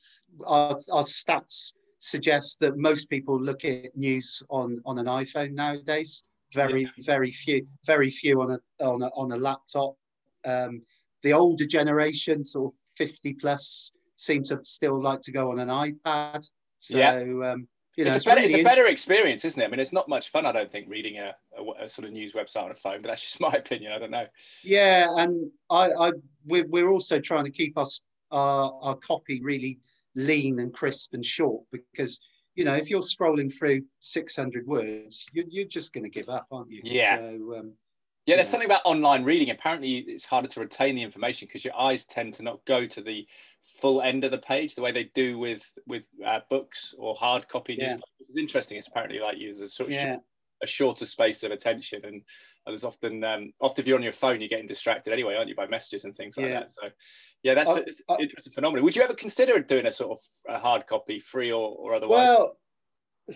[0.46, 6.24] our, our stats suggests that most people look at news on, on an iPhone nowadays.
[6.52, 6.88] Very, yeah.
[6.98, 9.94] very few, very few on a on a, on a laptop.
[10.44, 10.82] Um,
[11.22, 15.68] the older generation, sort of fifty plus, seem to still like to go on an
[15.68, 16.46] iPad.
[16.78, 17.14] So, yeah.
[17.14, 19.64] um, you know, it's, a better, really it's a better experience, isn't it?
[19.64, 22.12] I mean, it's not much fun, I don't think, reading a, a, a, sort of
[22.12, 23.92] news website on a phone, but that's just my opinion.
[23.92, 24.26] I don't know.
[24.62, 26.12] Yeah, and I, I
[26.44, 29.78] we're, we're also trying to keep us our, our copy really
[30.14, 32.20] lean and crisp and short because
[32.54, 36.46] you know if you're scrolling through 600 words you're, you're just going to give up
[36.52, 37.72] aren't you yeah so, um,
[38.24, 39.50] yeah, there's something about online reading.
[39.50, 43.00] Apparently, it's harder to retain the information because your eyes tend to not go to
[43.02, 43.26] the
[43.60, 47.48] full end of the page the way they do with with uh, books or hard
[47.48, 47.96] copy yeah.
[48.20, 48.78] It's interesting.
[48.78, 50.18] It's apparently like you, there's a sort of yeah
[50.62, 52.00] a shorter space of attention.
[52.04, 52.22] And
[52.66, 55.54] there's often um, often if you're on your phone you're getting distracted anyway aren't you
[55.54, 56.60] by messages and things like yeah.
[56.60, 56.70] that.
[56.70, 56.82] So
[57.42, 57.84] yeah that's an
[58.20, 58.84] interesting phenomenon.
[58.84, 62.28] Would you ever consider doing a sort of a hard copy free or, or otherwise?
[62.28, 62.56] Well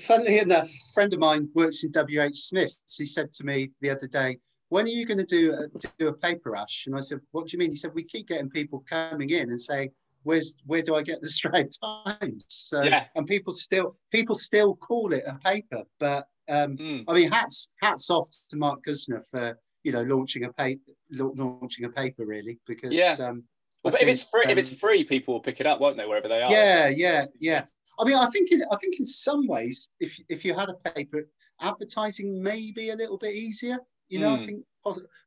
[0.00, 2.76] funnily enough a friend of mine works in wh smith.
[2.96, 6.08] He said to me the other day when are you going to do a, do
[6.08, 6.84] a paper rush?
[6.86, 7.70] And i said what do you mean?
[7.70, 9.90] He said we keep getting people coming in and saying
[10.22, 12.44] where's where do I get the Stroud Times?
[12.48, 13.06] So yeah.
[13.14, 17.04] and people still people still call it a paper, but um, mm.
[17.08, 21.84] I mean, hats hats off to Mark Guzner for you know launching a paper, launching
[21.84, 23.16] a paper really because yeah.
[23.18, 23.44] Um,
[23.82, 25.66] well, but think, if it's free, um, if it's um, free, people will pick it
[25.66, 26.50] up, won't they, wherever they are?
[26.50, 27.64] Yeah, yeah, yeah.
[27.98, 30.90] I mean, I think in, I think in some ways, if if you had a
[30.90, 31.28] paper,
[31.60, 33.78] advertising may be a little bit easier.
[34.08, 34.34] You know, mm.
[34.34, 34.46] I hmm.
[34.46, 34.64] think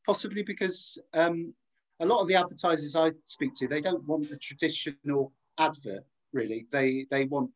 [0.06, 1.54] possibly because um,
[2.00, 6.04] a lot of the advertisers I speak to, they don't want a traditional advert.
[6.32, 7.52] Really, they they want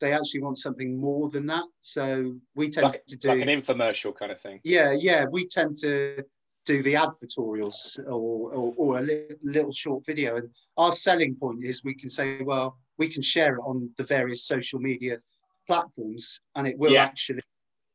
[0.00, 1.64] they actually want something more than that.
[1.80, 4.60] So we tend like, to do like an infomercial kind of thing.
[4.64, 5.24] Yeah, yeah.
[5.30, 6.24] We tend to
[6.66, 10.36] do the advertorials or, or, or a li- little short video.
[10.36, 14.04] And our selling point is we can say, well, we can share it on the
[14.04, 15.18] various social media
[15.66, 17.04] platforms and it will yeah.
[17.04, 17.42] actually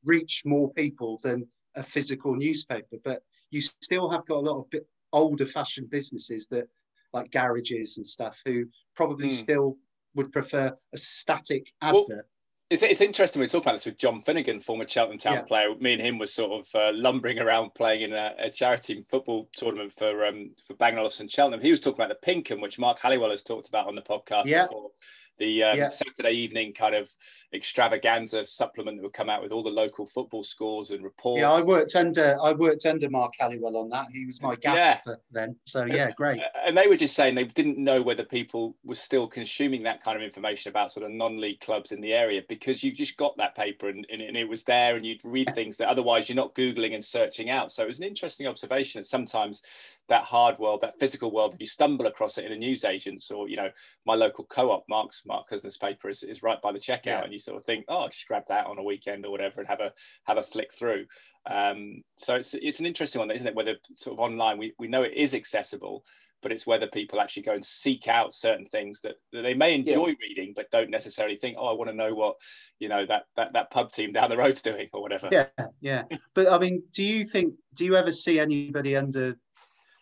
[0.04, 2.98] reach more people than a physical newspaper.
[3.04, 6.68] But you still have got a lot of bit older fashioned businesses that
[7.14, 9.32] like garages and stuff who probably mm.
[9.32, 9.78] still
[10.16, 12.08] would prefer a static advert.
[12.10, 12.22] Well,
[12.70, 15.42] it's, it's interesting we talk about this with John Finnegan, former Cheltenham Town yeah.
[15.42, 15.76] player.
[15.80, 19.50] Me and him was sort of uh, lumbering around playing in a, a charity football
[19.56, 21.62] tournament for um, for Bang & Olufsen Cheltenham.
[21.62, 24.46] He was talking about the Pink'un, which Mark Halliwell has talked about on the podcast
[24.46, 24.64] yeah.
[24.64, 24.92] before.
[25.40, 25.88] the um, yeah.
[25.88, 27.10] Saturday evening kind of
[27.54, 31.42] extravaganza supplement that would come out with all the local football scores and reports.
[31.42, 34.08] Yeah, I worked under I worked under Mark Halliwell on that.
[34.14, 35.56] He was my gaffer then.
[35.66, 36.42] So yeah, great.
[36.66, 40.16] And they were just saying they didn't know whether people were still consuming that kind
[40.16, 43.56] of information about sort of non-league clubs in the area because you've just got that
[43.56, 46.94] paper and, and, it was there and you'd read things that otherwise you're not googling
[46.94, 47.72] and searching out.
[47.72, 49.62] So it was an interesting observation that sometimes
[50.10, 53.48] that hard world, that physical world, if you stumble across it in a newsagent's or
[53.48, 53.70] you know
[54.06, 57.24] my local co-op, Mark's Mark Cousins paper is, is right by the checkout, yeah.
[57.24, 59.62] and you sort of think, oh, I'll just grab that on a weekend or whatever
[59.62, 59.94] and have a
[60.26, 61.06] have a flick through.
[61.50, 63.56] Um, so it's it's an interesting one, isn't it?
[63.56, 66.04] Whether sort of online, we we know it is accessible,
[66.42, 69.76] but it's whether people actually go and seek out certain things that, that they may
[69.76, 70.14] enjoy yeah.
[70.22, 72.36] reading, but don't necessarily think, oh, I want to know what
[72.80, 75.30] you know that that that pub team down the road's doing or whatever.
[75.32, 75.48] Yeah,
[75.82, 76.04] yeah.
[76.34, 77.54] but I mean, do you think?
[77.76, 79.38] Do you ever see anybody under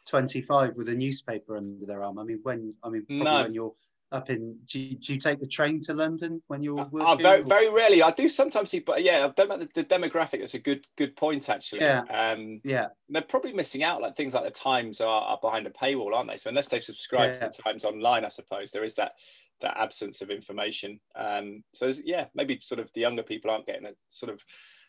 [0.07, 2.19] 25 with a newspaper under their arm?
[2.19, 3.43] I mean, when I mean, probably no.
[3.43, 3.73] when you're
[4.11, 7.07] up in do you, do you, take the train to london when you're uh, working?
[7.07, 10.39] Uh, very, very rarely i do sometimes see but yeah i've done the, the demographic
[10.39, 14.33] that's a good good point actually yeah um yeah they're probably missing out like things
[14.33, 17.47] like the times are, are behind a paywall aren't they so unless they've subscribed yeah.
[17.47, 19.13] to the times online i suppose there is that
[19.59, 23.85] that absence of information um so yeah maybe sort of the younger people aren't getting
[23.85, 24.41] a sort of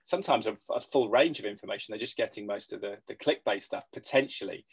[0.08, 1.92] sometimes a, a, full range of information.
[1.92, 4.64] They're just getting most of the, the clickbait stuff potentially.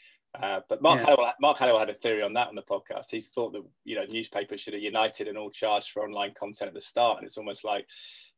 [0.41, 1.05] Uh, but Mark, yeah.
[1.07, 3.11] Halliwell, Mark Halliwell had a theory on that on the podcast.
[3.11, 6.69] He's thought that you know newspapers should have united and all charged for online content
[6.69, 7.87] at the start, and it's almost like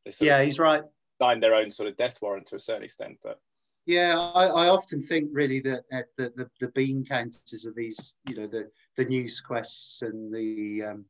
[0.06, 0.84] they sort yeah, of he's right.
[1.22, 3.40] Signed their own sort of death warrant to a certain extent, but
[3.88, 8.18] yeah, I, I often think really that uh, the, the, the bean counters of these,
[8.28, 11.06] you know, the the Newsquests and the um,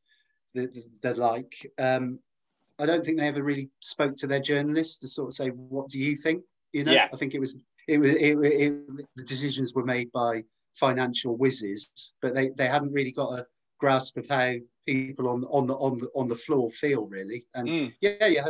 [0.54, 1.72] the, the, the like.
[1.80, 2.20] Um,
[2.80, 5.90] I don't think they ever really spoke to their journalists to sort of say, "What
[5.90, 7.10] do you think?" You know, yeah.
[7.12, 10.44] I think it was it was it, it, it, the decisions were made by
[10.80, 13.46] financial whizzes, but they, they hadn't really got a
[13.80, 14.54] grasp of how
[14.86, 17.46] people on on the on the on the floor feel really.
[17.54, 17.94] And mm.
[18.02, 18.48] yeah, yeah,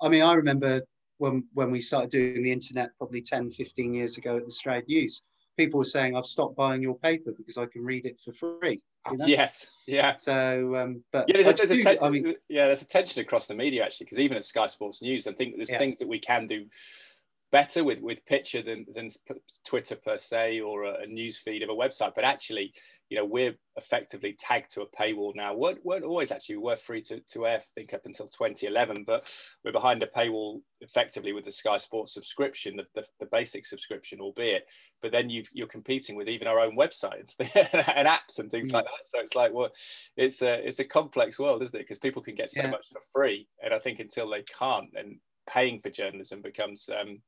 [0.00, 0.82] I mean, I remember
[1.18, 4.84] when when we started doing the internet probably 10, 15 years ago at the Stroud
[4.88, 5.22] News,
[5.56, 8.80] people were saying, "I've stopped buying your paper because I can read it for free."
[9.10, 9.26] You know?
[9.26, 10.16] Yes, yeah.
[10.16, 13.46] So, um, but yeah, there's, a, there's do, I mean, yeah, there's a tension across
[13.46, 15.78] the media actually, because even at Sky Sports News, I think there's yeah.
[15.78, 16.66] things that we can do
[17.50, 19.08] better with with picture than than
[19.66, 22.14] Twitter per se or a, a news feed of a website.
[22.14, 22.72] But actually,
[23.08, 25.54] you know, we're effectively tagged to a paywall now.
[25.54, 29.04] weren't, weren't always actually we were free to, to air, I think up until 2011,
[29.06, 29.30] but
[29.64, 34.20] we're behind a paywall effectively with the Sky Sports subscription, the, the, the basic subscription,
[34.20, 34.68] albeit.
[35.00, 38.74] But then you are competing with even our own websites and apps and things mm.
[38.74, 39.06] like that.
[39.06, 39.70] So it's like, well,
[40.16, 41.82] it's a it's a complex world, isn't it?
[41.82, 42.70] Because people can get so yeah.
[42.70, 47.20] much for free, and I think until they can't, and paying for journalism becomes um,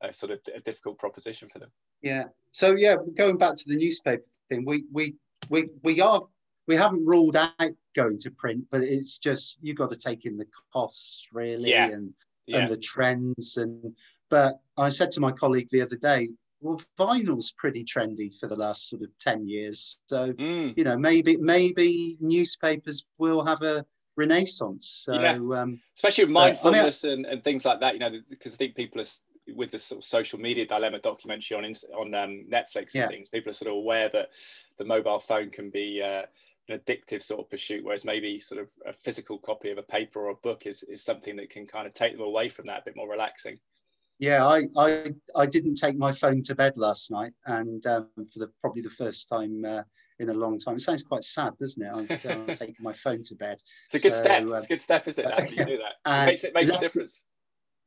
[0.00, 1.70] a sort of a difficult proposition for them.
[2.02, 2.24] Yeah.
[2.52, 5.14] So yeah, going back to the newspaper thing, we we
[5.48, 6.22] we we are
[6.66, 7.52] we haven't ruled out
[7.94, 11.86] going to print, but it's just you've got to take in the costs really yeah.
[11.86, 12.12] and
[12.46, 12.58] yeah.
[12.58, 13.94] and the trends and.
[14.30, 16.28] But I said to my colleague the other day,
[16.60, 20.02] well, vinyl's pretty trendy for the last sort of ten years.
[20.06, 20.76] So mm.
[20.76, 23.86] you know, maybe maybe newspapers will have a
[24.18, 25.04] renaissance.
[25.06, 25.34] So, yeah.
[25.34, 28.56] um, especially with mindfulness I mean, and, and things like that, you know, because I
[28.56, 29.06] think people are
[29.54, 33.08] with the sort of social media dilemma documentary on on um, Netflix and yeah.
[33.08, 34.30] things, people are sort of aware that
[34.76, 36.22] the mobile phone can be uh,
[36.68, 40.20] an addictive sort of pursuit, whereas maybe sort of a physical copy of a paper
[40.20, 42.82] or a book is, is something that can kind of take them away from that,
[42.82, 43.58] a bit more relaxing.
[44.18, 48.40] Yeah, I, I, I didn't take my phone to bed last night, and um, for
[48.40, 49.82] the probably the first time uh,
[50.18, 50.74] in a long time.
[50.74, 51.90] It sounds quite sad, doesn't it?
[51.92, 53.58] I'm, I'm taking my phone to bed.
[53.84, 54.42] It's a good so, step.
[54.42, 55.50] Um, it's a good step, isn't it?
[55.52, 57.24] You do that, it makes it makes a difference.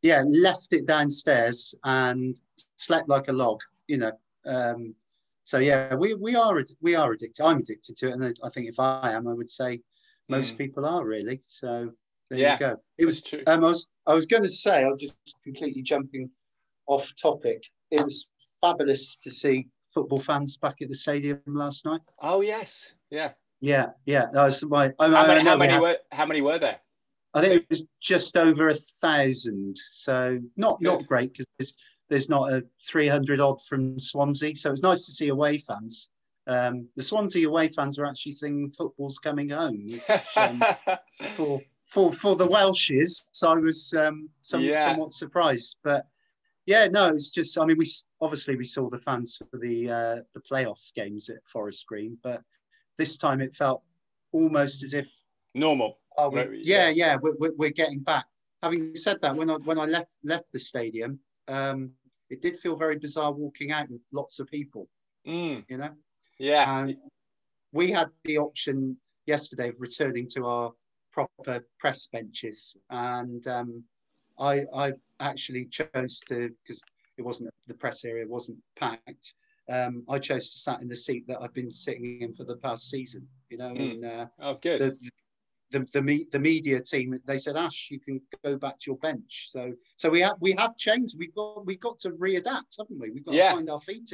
[0.02, 2.40] It, yeah, left it downstairs and
[2.78, 3.60] slept like a log.
[3.88, 4.12] You know.
[4.46, 4.96] Um,
[5.44, 7.44] so yeah, we we are we are addicted.
[7.44, 9.82] I'm addicted to it, and I think if I am, I would say
[10.30, 10.60] most mm.
[10.60, 11.42] people are really.
[11.44, 11.92] So
[12.32, 12.78] there yeah, you go.
[12.98, 13.44] It was true.
[13.46, 16.30] Um, I was I was going to say, I'm just completely jumping
[16.88, 17.62] off topic.
[17.92, 18.26] It was
[18.62, 22.00] fabulous to see football fans back at the stadium last night.
[22.22, 24.28] Oh yes, yeah, yeah, yeah.
[24.32, 24.94] That was my.
[24.98, 25.44] I, how many?
[25.44, 25.98] How many were?
[26.14, 26.80] How many were there?
[27.34, 29.76] I think it was just over a thousand.
[29.92, 30.86] So not Good.
[30.86, 31.74] not great because there's
[32.10, 34.56] there's not a 300 odd from Swansea.
[34.56, 36.10] So it's nice to see away fans.
[36.48, 40.64] Um, the Swansea away fans were actually singing "Football's Coming Home" which, um,
[41.34, 43.28] for for for the Welshes.
[43.32, 44.84] So I was um, some, yeah.
[44.84, 46.08] somewhat surprised, but
[46.66, 47.60] yeah, no, it's just.
[47.60, 47.86] I mean, we
[48.22, 52.42] obviously we saw the fans for the uh, the playoff games at Forest Green, but
[52.98, 53.84] this time it felt
[54.32, 55.12] almost as if
[55.54, 56.00] normal.
[56.18, 58.26] Oh, we, yeah, yeah, yeah we're, we're, getting back.
[58.64, 61.92] Having said that, when I when I left left the stadium, um,
[62.30, 64.88] it did feel very bizarre walking out with lots of people.
[65.28, 65.66] Mm.
[65.68, 65.90] You know.
[66.40, 66.88] Yeah.
[67.72, 70.72] we had the option yesterday of returning to our
[71.12, 73.84] proper press benches, and um,
[74.40, 76.84] I I actually chose to because
[77.18, 79.36] it wasn't the press area wasn't packed.
[79.70, 82.58] Um, I chose to sat in the seat that I've been sitting in for the
[82.58, 83.28] past season.
[83.50, 83.92] You know, mm.
[83.92, 84.82] and uh, oh, good.
[84.82, 85.10] The,
[85.72, 88.98] the, the, me, the media team they said ash you can go back to your
[88.98, 89.48] bench.
[89.50, 91.16] So so we have we have changed.
[91.18, 93.10] We've got we've got to readapt haven't we?
[93.12, 93.50] We've got yeah.
[93.50, 94.12] to find our feet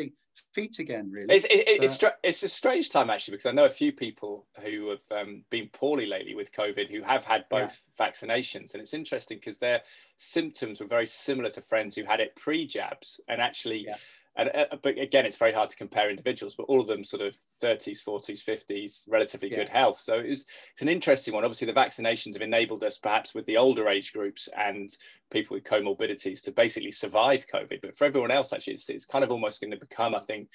[0.53, 1.33] feet again really.
[1.33, 4.89] It's it, it's, it's a strange time actually because i know a few people who
[4.89, 8.07] have um, been poorly lately with covid who have had both yeah.
[8.07, 8.73] vaccinations.
[8.73, 9.81] And it's interesting because their
[10.17, 13.19] symptoms were very similar to friends who had it pre-jabs.
[13.27, 13.95] And actually yeah
[14.37, 17.21] and uh, but again it's very hard to compare individuals but all of them sort
[17.21, 19.57] of 30s 40s 50s relatively yeah.
[19.57, 19.97] good health.
[19.97, 21.43] So it was, it's an interesting one.
[21.43, 24.89] Obviously the vaccinations have enabled us perhaps with the older age groups and
[25.31, 27.81] people with comorbidities to basically survive covid.
[27.81, 30.49] But for everyone else actually it's, it's kind of almost going to become i think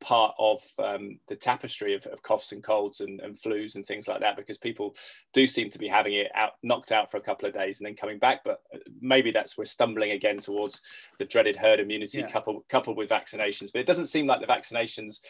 [0.00, 4.06] part of um, the tapestry of, of, coughs and colds and, and, flus and things
[4.06, 4.94] like that because people
[5.32, 7.86] do seem to be having it out knocked out for a couple of days and
[7.86, 10.82] then coming back but uh, maybe that's we're stumbling again towards
[11.18, 12.26] the dreaded herd immunity yeah.
[12.26, 15.20] coupled coupled with vaccinations but it doesn't seem like the vaccinations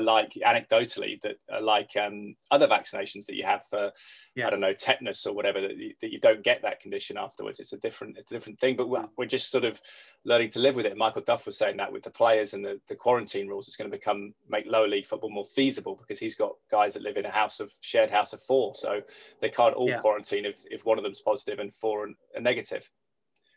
[0.00, 3.92] like anecdotally that are like um, other vaccinations that you have for
[4.34, 4.46] yeah.
[4.46, 7.60] I don't know tetanus or whatever that you, that you don't get that condition afterwards.
[7.60, 9.80] It's a different it's a different thing, but we're, we're just sort of
[10.24, 10.96] learning to live with it.
[10.96, 13.90] Michael Duff was saying that with the players and the, the quarantine rules, it's going
[13.90, 17.26] to become make lower league football more feasible because he's got guys that live in
[17.26, 19.00] a house of shared house of four, so
[19.40, 19.98] they can't all yeah.
[19.98, 22.90] quarantine if, if one of them's positive and four are negative.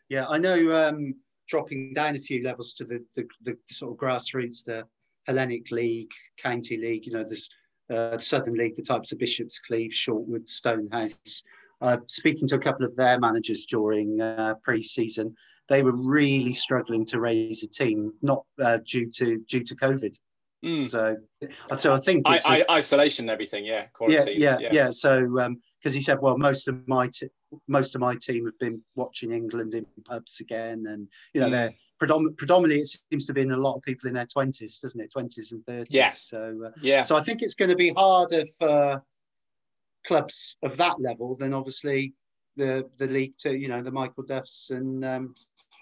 [0.08, 0.88] Yeah, I know.
[0.88, 1.14] Um,
[1.46, 4.84] dropping down a few levels to the, the, the sort of grassroots, the
[5.26, 7.48] Hellenic League, County League, you know, this
[7.92, 11.42] uh, Southern League, the types of Bishops Cleeve, Shortwood, Stonehouse.
[11.80, 15.34] Uh, speaking to a couple of their managers during uh, pre-season,
[15.68, 20.16] they were really struggling to raise a team, not uh, due to due to COVID.
[20.64, 20.88] Mm.
[20.88, 21.16] So,
[21.76, 24.90] so I think I, I, a, isolation and everything, yeah, yeah, yeah, yeah, yeah.
[24.90, 25.60] So, because um,
[25.92, 27.28] he said, well, most of my t-
[27.68, 31.52] most of my team have been watching England in pubs again, and you know mm.
[31.52, 34.78] they're predom- predominantly it seems to be in a lot of people in their twenties,
[34.80, 35.10] doesn't it?
[35.12, 35.94] Twenties and thirties.
[35.94, 36.10] Yeah.
[36.10, 37.02] So uh, yeah.
[37.02, 39.02] So I think it's going to be harder for
[40.06, 42.14] clubs of that level than obviously
[42.56, 45.34] the the league to you know the Michael Duffs and um,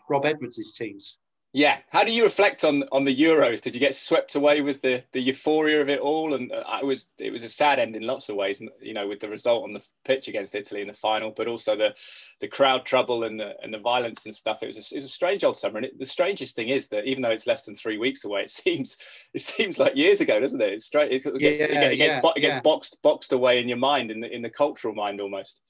[0.08, 1.18] Rob Edwards' teams.
[1.56, 1.78] Yeah.
[1.90, 3.60] How do you reflect on on the Euros?
[3.60, 6.34] Did you get swept away with the the euphoria of it all?
[6.34, 8.60] And uh, it was it was a sad end in lots of ways.
[8.82, 11.76] You know, with the result on the pitch against Italy in the final, but also
[11.76, 11.94] the
[12.40, 14.64] the crowd trouble and the and the violence and stuff.
[14.64, 15.76] It was a, it was a strange old summer.
[15.76, 18.40] And it, the strangest thing is that even though it's less than three weeks away,
[18.42, 18.96] it seems
[19.32, 20.72] it seems like years ago, doesn't it?
[20.72, 21.12] It's straight.
[21.12, 22.60] It gets, yeah, it gets, yeah, it gets yeah.
[22.62, 25.60] boxed boxed away in your mind in the in the cultural mind almost.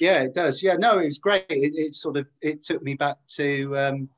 [0.00, 0.64] Yeah, it does.
[0.64, 1.46] Yeah, no, it was great.
[1.48, 3.78] It, it sort of it took me back to.
[3.78, 4.08] Um,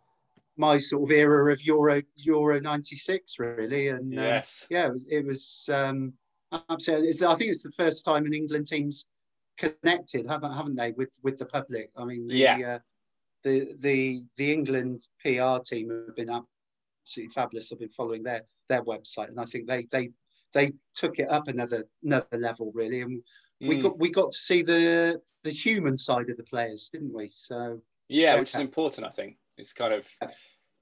[0.56, 3.88] my sort of era of Euro Euro '96, really.
[3.88, 5.06] And uh, yeah, it was.
[5.10, 6.12] It was um,
[6.70, 7.26] absolutely.
[7.26, 9.06] I think it's the first time an England team's
[9.56, 11.90] connected, haven't haven't they, with with the public?
[11.96, 12.74] I mean, the, yeah.
[12.74, 12.78] Uh,
[13.42, 17.70] the the the England PR team have been absolutely fabulous.
[17.70, 20.10] I've been following their their website, and I think they they
[20.52, 23.22] they took it up another another level really, and
[23.62, 23.68] mm.
[23.68, 27.28] we got we got to see the the human side of the players, didn't we?
[27.28, 29.36] So yeah, which is important, I think.
[29.56, 30.08] It's kind of,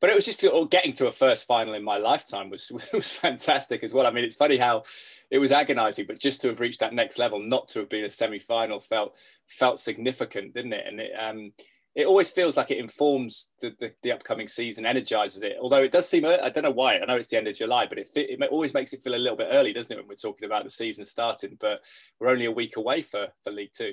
[0.01, 3.85] but it was just getting to a first final in my lifetime was was fantastic
[3.85, 4.07] as well.
[4.07, 4.85] I mean, it's funny how
[5.31, 8.05] it was agonising, but just to have reached that next level, not to have been
[8.05, 9.17] a semi final, felt
[9.49, 10.87] felt significant, didn't it?
[10.87, 11.53] And it um,
[11.95, 15.57] it always feels like it informs the, the, the, upcoming season, energizes it.
[15.61, 17.85] Although it does seem, I don't know why, I know it's the end of July,
[17.85, 20.15] but it, it always makes it feel a little bit early, doesn't it, when we're
[20.15, 21.59] talking about the season starting?
[21.61, 21.81] But
[22.19, 23.93] we're only a week away for, for League Two.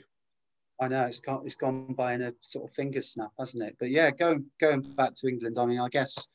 [0.79, 3.75] I know it's gone, it's gone by in a sort of finger snap, hasn't it?
[3.79, 6.27] But yeah, going going back to England, I mean, I guess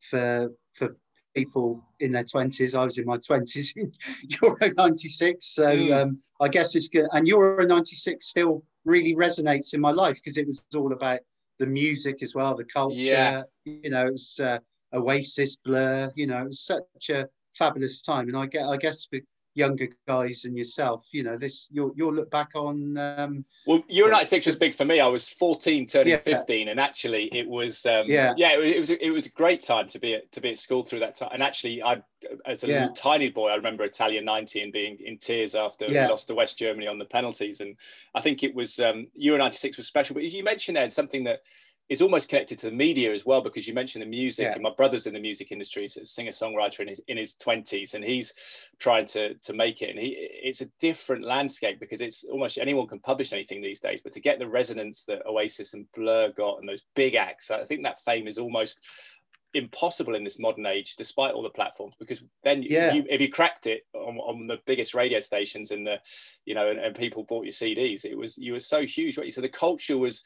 [0.00, 0.96] for for
[1.34, 3.92] people in their twenties, I was in my twenties in
[4.42, 5.94] Euro '96, so mm.
[5.94, 7.06] um, I guess it's good.
[7.12, 11.20] And Euro '96 still really resonates in my life because it was all about
[11.58, 12.96] the music as well, the culture.
[12.96, 13.42] Yeah.
[13.64, 14.58] You know, it was uh,
[14.92, 16.10] Oasis, Blur.
[16.16, 19.20] You know, it was such a fabulous time, and I get, I guess for
[19.54, 24.10] younger guys and yourself you know this you'll you'll look back on um well Euro
[24.10, 25.00] 96 was big for me.
[25.00, 26.16] I was 14 turning yeah.
[26.16, 28.34] 15 and actually it was um yeah.
[28.36, 30.82] yeah it, was it was a great time to be at to be at school
[30.82, 31.30] through that time.
[31.32, 32.02] And actually i
[32.46, 32.80] as a yeah.
[32.80, 36.34] little tiny boy i remember Italia 90 and being in tears after we lost to
[36.34, 37.60] west germany on the penalties.
[37.60, 37.76] And
[38.14, 40.14] i think it was um euro 96 was special.
[40.14, 41.40] But you mentioned there something that
[41.88, 44.52] is almost connected to the media as well because you mentioned the music yeah.
[44.52, 47.36] and my brother's in the music industry he's a singer songwriter in his in his
[47.36, 48.32] 20s and he's
[48.78, 52.86] trying to to make it and he it's a different landscape because it's almost anyone
[52.86, 56.60] can publish anything these days but to get the resonance that Oasis and Blur got
[56.60, 58.80] and those big acts I think that fame is almost
[59.54, 62.92] impossible in this modern age, despite all the platforms, because then yeah.
[62.92, 66.00] you, if you cracked it on, on, the biggest radio stations and the,
[66.46, 69.18] you know, and, and, people bought your CDs, it was you were so huge.
[69.18, 69.32] Right?
[69.32, 70.22] So the culture was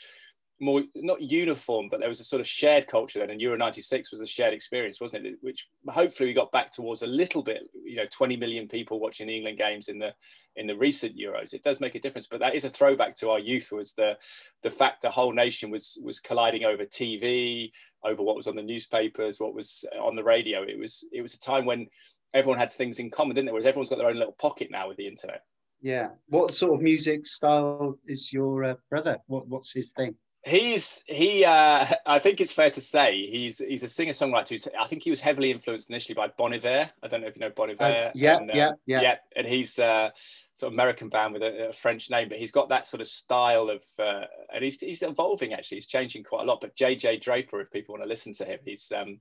[0.60, 3.30] more not uniform, but there was a sort of shared culture then.
[3.30, 5.36] And Euro '96 was a shared experience, wasn't it?
[5.40, 7.68] Which hopefully we got back towards a little bit.
[7.84, 10.14] You know, 20 million people watching the England games in the
[10.56, 11.52] in the recent Euros.
[11.52, 13.70] It does make a difference, but that is a throwback to our youth.
[13.72, 14.16] Was the
[14.62, 17.70] the fact the whole nation was was colliding over TV,
[18.02, 20.62] over what was on the newspapers, what was on the radio.
[20.62, 21.86] It was it was a time when
[22.34, 23.54] everyone had things in common, didn't there?
[23.54, 25.42] Whereas everyone's got their own little pocket now with the internet.
[25.82, 26.08] Yeah.
[26.28, 29.18] What sort of music style is your uh, brother?
[29.26, 30.16] What what's his thing?
[30.46, 31.44] He's he.
[31.44, 34.68] Uh, I think it's fair to say he's he's a singer songwriter.
[34.78, 36.88] I think he was heavily influenced initially by Bon Iver.
[37.02, 37.82] I don't know if you know Bon Iver.
[37.82, 39.16] Uh, yeah, and, uh, yeah, yeah, yeah.
[39.34, 40.10] And he's uh,
[40.54, 43.08] sort of American band with a, a, French name, but he's got that sort of
[43.08, 45.78] style of, uh, and he's he's evolving actually.
[45.78, 46.60] He's changing quite a lot.
[46.60, 49.18] But JJ Draper, if people want to listen to him, he's um,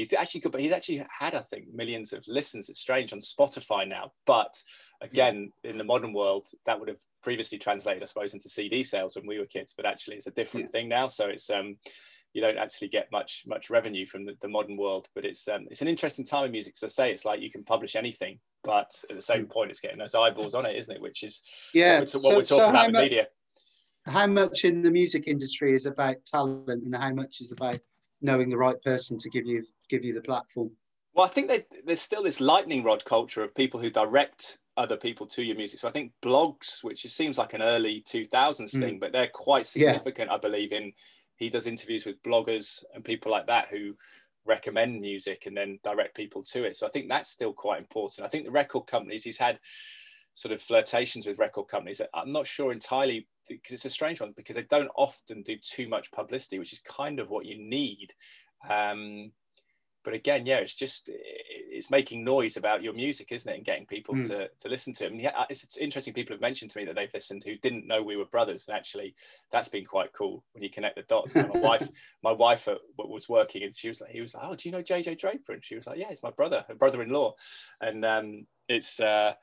[0.00, 2.68] he's actually good, but he's actually had, I think, millions of listens.
[2.68, 4.12] It's strange on Spotify now.
[4.26, 4.60] But
[5.00, 5.70] again, yeah.
[5.70, 9.26] in the modern world, that would have previously translated, I suppose, into CD sales when
[9.26, 9.74] we were kids.
[9.76, 10.70] But actually, it's a different yeah.
[10.70, 11.08] thing now.
[11.08, 11.76] So it's um,
[12.32, 15.08] you don't actually get much much revenue from the, the modern world.
[15.14, 16.76] But it's um, it's an interesting time in music.
[16.76, 19.50] So say it's like you can publish anything, but at the same mm.
[19.50, 21.02] point, it's getting those eyeballs on it, isn't it?
[21.02, 21.42] Which is
[21.74, 23.26] yeah, what we're, what so, we're talking so about in media.
[24.06, 27.80] How much in the music industry is about talent, and how much is about
[28.22, 30.70] knowing the right person to give you give you the platform.
[31.14, 34.96] Well, I think that there's still this lightning rod culture of people who direct other
[34.96, 35.80] people to your music.
[35.80, 38.80] So I think blogs, which it seems like an early 2000s mm.
[38.80, 40.34] thing, but they're quite significant, yeah.
[40.34, 40.72] I believe.
[40.72, 40.92] In
[41.36, 43.96] he does interviews with bloggers and people like that who
[44.44, 46.76] recommend music and then direct people to it.
[46.76, 48.26] So I think that's still quite important.
[48.26, 49.58] I think the record companies he's had
[50.40, 52.00] sort of flirtations with record companies.
[52.14, 55.86] I'm not sure entirely because it's a strange one because they don't often do too
[55.86, 58.14] much publicity, which is kind of what you need.
[58.66, 59.32] Um,
[60.02, 63.84] but again, yeah, it's just it's making noise about your music, isn't it, and getting
[63.84, 64.26] people mm.
[64.28, 65.12] to, to listen to it.
[65.12, 66.14] And yeah, it's, it's, interesting.
[66.14, 68.74] People have mentioned to me that they've listened who didn't know we were brothers, and
[68.74, 69.14] actually,
[69.52, 71.34] that's been quite cool when you connect the dots.
[71.34, 71.86] my wife,
[72.22, 72.66] my wife
[72.96, 75.52] was working, and she was like, he was like, "Oh, do you know JJ Draper?"
[75.52, 77.34] And she was like, "Yeah, it's my brother, a brother-in-law,"
[77.82, 79.00] and um, it's.
[79.00, 79.34] Uh,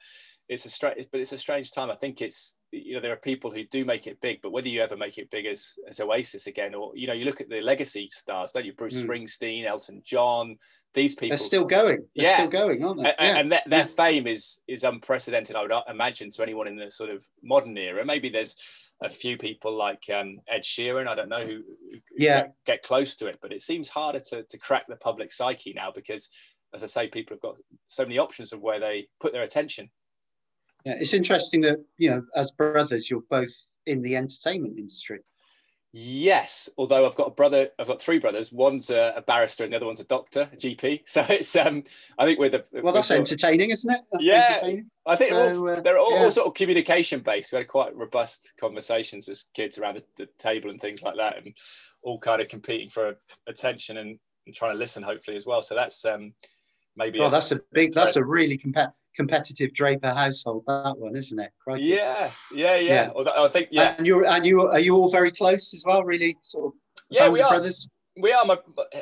[0.50, 1.92] it's a strange, but it's a strange time.
[1.92, 4.70] I think it's you know there are people who do make it big, but whether
[4.70, 7.50] you ever make it big as, as Oasis again, or you know you look at
[7.50, 8.74] the legacy stars, don't you?
[8.74, 9.08] Bruce mm.
[9.08, 10.56] Springsteen, Elton John,
[10.94, 12.06] these people they're still going.
[12.16, 12.34] They're yeah.
[12.34, 13.10] still going, aren't they?
[13.10, 13.40] And, yeah.
[13.40, 13.86] and their, their yeah.
[13.86, 15.56] fame is is unprecedented.
[15.56, 18.06] I would imagine to anyone in the sort of modern era.
[18.06, 18.56] Maybe there's
[19.04, 21.08] a few people like um, Ed Sheeran.
[21.08, 22.42] I don't know who, who yeah.
[22.42, 25.74] Get, get, close to it, but it seems harder to to crack the public psyche
[25.76, 26.30] now because,
[26.74, 29.90] as I say, people have got so many options of where they put their attention.
[30.88, 33.52] Yeah, it's interesting that you know, as brothers, you're both
[33.86, 35.20] in the entertainment industry.
[35.92, 38.54] Yes, although I've got a brother, I've got three brothers.
[38.54, 41.04] One's a, a barrister, and the other one's a doctor, a GP.
[41.08, 41.84] So it's, um,
[42.18, 42.64] I think we're the.
[42.82, 44.00] Well, that's entertaining, isn't it?
[44.14, 44.60] That's yeah,
[45.06, 46.24] I think so, all, uh, they're all, yeah.
[46.24, 47.52] all, sort of communication based.
[47.52, 51.36] We had quite robust conversations as kids around the, the, table and things like that,
[51.38, 51.54] and
[52.02, 55.62] all kind of competing for attention and, and trying to listen, hopefully as well.
[55.62, 56.32] So that's um,
[56.98, 57.20] maybe.
[57.20, 57.94] Well, a, that's a big.
[57.94, 61.52] That's a really competitive competitive Draper household, that one, isn't it?
[61.60, 61.84] Crikey.
[61.84, 63.12] Yeah, yeah, yeah.
[63.16, 63.32] yeah.
[63.38, 63.96] I think yeah.
[63.98, 66.04] And you and you are you all very close as well?
[66.04, 66.74] Really, sort of.
[67.10, 67.50] Yeah, we are.
[67.50, 67.90] Brothers.
[68.20, 68.46] We are.
[68.46, 68.58] My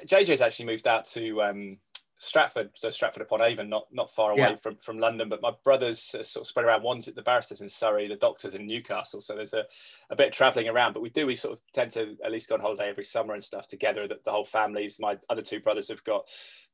[0.06, 1.78] JJ's actually moved out to um,
[2.18, 4.56] Stratford, so Stratford upon Avon, not not far away yeah.
[4.56, 5.28] from, from London.
[5.28, 6.82] But my brothers sort of spread around.
[6.84, 9.20] One's at the barristers in Surrey, the doctors in Newcastle.
[9.20, 9.66] So there's a,
[10.10, 10.94] a bit of travelling around.
[10.94, 11.28] But we do.
[11.28, 14.08] We sort of tend to at least go on holiday every summer and stuff together.
[14.08, 14.98] The, the whole families.
[15.00, 16.28] My other two brothers have got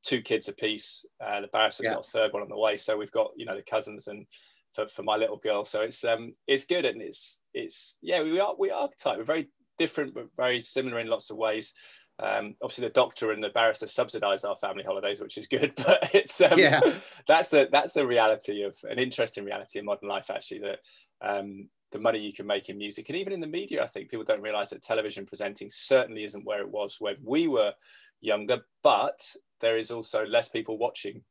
[0.04, 1.06] two kids apiece.
[1.20, 1.94] Uh, the barrister's yeah.
[1.96, 2.78] got a third one on the way.
[2.78, 4.28] So we've got you know the cousins and
[4.74, 5.64] for, for my little girl.
[5.64, 9.18] So it's um it's good and it's it's yeah we are we are tight.
[9.18, 11.74] We're very different but very similar in lots of ways.
[12.22, 15.74] Um, obviously, the doctor and the barrister subsidise our family holidays, which is good.
[15.82, 16.80] But it's um, yeah.
[17.28, 20.30] that's the that's the reality of an interesting reality in modern life.
[20.30, 20.80] Actually, that
[21.22, 24.10] um, the money you can make in music and even in the media, I think
[24.10, 27.74] people don't realise that television presenting certainly isn't where it was when we were
[28.22, 28.60] younger.
[28.84, 29.20] But
[29.60, 31.22] there is also less people watching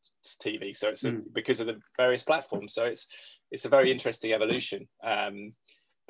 [0.42, 1.18] TV, so it's mm.
[1.18, 2.74] a, because of the various platforms.
[2.74, 3.06] So it's
[3.50, 4.88] it's a very interesting evolution.
[5.02, 5.54] Um,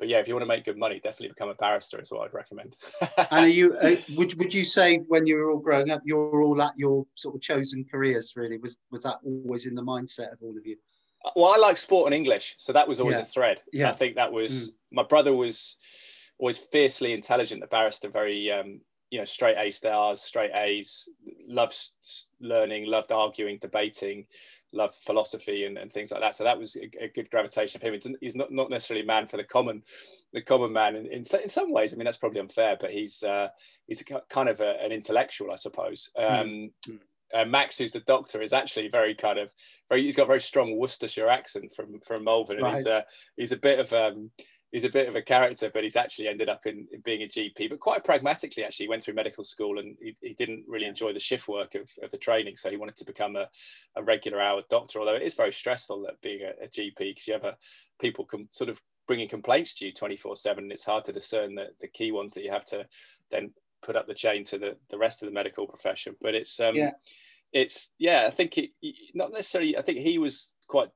[0.01, 2.25] but yeah, if you want to make good money, definitely become a barrister is what
[2.25, 2.75] I'd recommend.
[3.17, 6.41] and are you uh, would would you say when you were all growing up, you're
[6.41, 8.33] all at your sort of chosen careers?
[8.35, 10.75] Really, was was that always in the mindset of all of you?
[11.35, 13.21] Well, I like sport and English, so that was always yeah.
[13.21, 13.61] a thread.
[13.71, 14.73] Yeah, I think that was mm.
[14.91, 15.77] my brother was
[16.39, 18.81] always fiercely intelligent, a barrister, very um,
[19.11, 21.07] you know straight A stars, straight A's,
[21.47, 21.93] loves
[22.39, 24.25] learning, loved arguing, debating,
[24.73, 26.35] loved philosophy and, and things like that.
[26.35, 27.93] So that was a, a good gravitation of him.
[27.93, 29.83] It's, he's not, not necessarily a man for the common
[30.33, 31.93] the common man in, in, in some ways.
[31.93, 33.49] I mean that's probably unfair, but he's uh,
[33.87, 36.09] he's a, kind of a, an intellectual, I suppose.
[36.15, 36.23] Hmm.
[36.23, 36.99] Um, mm.
[37.33, 39.53] Uh, Max, who's the doctor, is actually very kind of
[39.87, 40.03] very.
[40.03, 42.75] He's got a very strong Worcestershire accent from from Malvern, and right.
[42.75, 43.05] he's a
[43.37, 44.31] he's a bit of um,
[44.71, 47.27] he's a bit of a character, but he's actually ended up in, in, being a
[47.27, 48.85] GP, but quite pragmatically, actually.
[48.85, 51.89] He went through medical school and he, he didn't really enjoy the shift work of,
[52.01, 52.55] of the training.
[52.55, 53.47] So he wanted to become a,
[53.95, 57.27] a regular hours doctor, although it is very stressful at being a, a GP because
[57.27, 57.57] you have a,
[57.99, 60.63] people can sort of bringing complaints to you 24 7.
[60.63, 62.87] And it's hard to discern the, the key ones that you have to
[63.29, 63.51] then
[63.81, 66.15] put up the chain to the, the rest of the medical profession.
[66.21, 66.91] But it's, um, yeah.
[67.51, 68.69] it's, yeah, I think it,
[69.13, 70.89] not necessarily, I think he was quite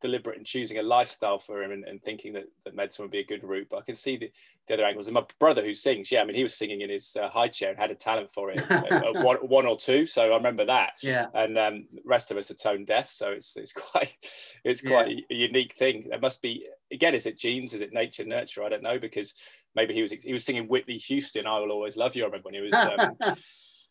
[0.00, 3.18] deliberate in choosing a lifestyle for him and, and, thinking that, that medicine would be
[3.18, 3.66] a good route.
[3.70, 4.30] But I can see the,
[4.66, 5.06] the other angles.
[5.06, 7.48] And my brother who sings, yeah, I mean, he was singing in his uh, high
[7.48, 8.60] chair and had a talent for it,
[9.24, 10.06] one, one, or two.
[10.06, 10.92] So I remember that.
[11.02, 11.26] Yeah.
[11.34, 14.16] And um, the rest of us are tone deaf, so it's it's quite
[14.64, 15.20] it's quite yeah.
[15.30, 16.06] a, a, unique thing.
[16.08, 17.74] There must be again, is it genes?
[17.74, 18.62] Is it nature, nurture?
[18.62, 19.34] I don't know because
[19.74, 21.46] maybe he was he was singing Whitney Houston.
[21.46, 22.22] I will always love you.
[22.22, 22.74] I remember when he was.
[22.74, 23.34] Um,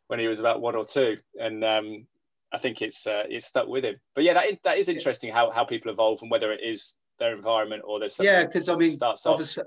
[0.08, 2.08] when he was about one or two, and um,
[2.52, 3.96] I think it's uh, it's stuck with him.
[4.16, 7.36] But yeah, that that is interesting how how people evolve and whether it is their
[7.36, 8.46] environment or there's yeah.
[8.46, 9.64] Because I mean, obviously,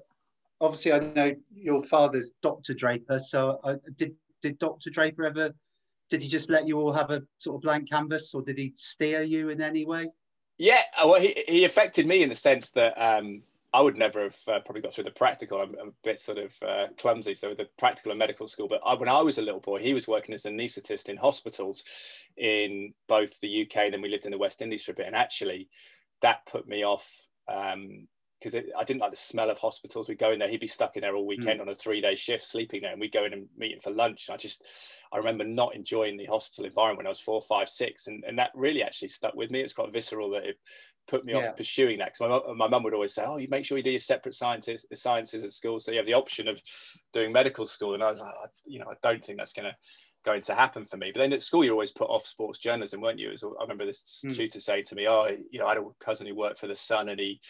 [0.61, 2.75] obviously, I know your father's Dr.
[2.75, 3.19] Draper.
[3.19, 4.91] So uh, did did Dr.
[4.91, 5.53] Draper ever?
[6.09, 8.73] Did he just let you all have a sort of blank canvas, or did he
[8.75, 10.09] steer you in any way?
[10.59, 13.43] Yeah, well, he, he affected me in the sense that um,
[13.73, 15.61] I would never have uh, probably got through the practical.
[15.61, 18.67] I'm, I'm a bit sort of uh, clumsy, so the practical and medical school.
[18.67, 21.17] But I, when I was a little boy, he was working as an anaesthetist in
[21.17, 21.85] hospitals
[22.37, 23.91] in both the UK.
[23.91, 25.69] Then we lived in the West Indies for a bit, and actually,
[26.21, 27.29] that put me off
[28.41, 30.09] because I didn't like the smell of hospitals.
[30.09, 31.63] We'd go in there, he'd be stuck in there all weekend mm.
[31.63, 34.29] on a three-day shift, sleeping there, and we'd go in and meet him for lunch.
[34.29, 34.67] And I just,
[35.13, 38.39] I remember not enjoying the hospital environment when I was four, five, six, and, and
[38.39, 39.61] that really actually stuck with me.
[39.61, 40.59] It's quite visceral that it
[41.07, 41.49] put me yeah.
[41.49, 43.85] off pursuing that because my, my mum would always say, "Oh, you make sure you
[43.85, 46.63] do your separate sciences sciences at school, so you have the option of
[47.13, 49.69] doing medical school." And I was like, I, you know, I don't think that's going
[49.69, 49.77] to
[50.25, 51.11] going to happen for me.
[51.13, 53.31] But then at school, you're always put off sports journalism, weren't you?
[53.31, 54.35] I remember this mm.
[54.35, 56.75] tutor saying to me, "Oh, you know, I had a cousin who worked for the
[56.75, 57.41] Sun, and he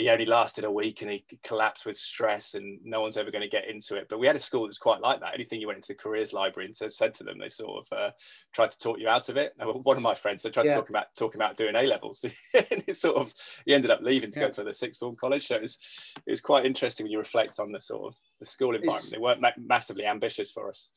[0.00, 3.42] he only lasted a week and he collapsed with stress and no one's ever going
[3.42, 4.06] to get into it.
[4.08, 5.34] But we had a school that was quite like that.
[5.34, 8.10] Anything you went into the careers library and said to them, they sort of uh,
[8.54, 9.52] tried to talk you out of it.
[9.58, 10.74] One of my friends, they tried yeah.
[10.74, 12.24] to talk about talking about doing A levels,
[12.54, 13.34] and it sort of
[13.66, 14.46] he ended up leaving to yeah.
[14.46, 15.46] go to the sixth form college.
[15.46, 15.78] So it was
[16.26, 19.02] it was quite interesting when you reflect on the sort of the school environment.
[19.02, 20.88] It's, they weren't ma- massively ambitious for us.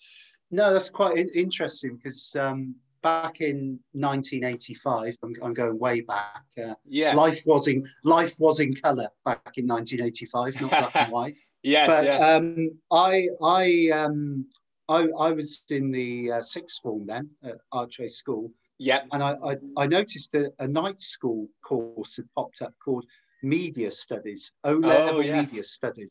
[0.49, 5.18] No, that's quite interesting because um, back in 1985.
[5.24, 6.43] I'm, I'm going way back.
[6.58, 11.12] Uh, yeah, life was in life was in color back in 1985, not black and
[11.12, 11.36] white.
[11.64, 12.36] yes, but yeah.
[12.36, 14.47] um, I I um
[14.89, 18.51] I, I was in the uh, sixth form then at Archway School.
[18.80, 23.06] Yeah, and I I, I noticed that a night school course had popped up called
[23.43, 25.41] Media Studies, O level oh, yeah.
[25.41, 26.10] Media Studies.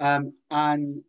[0.00, 1.02] Um, and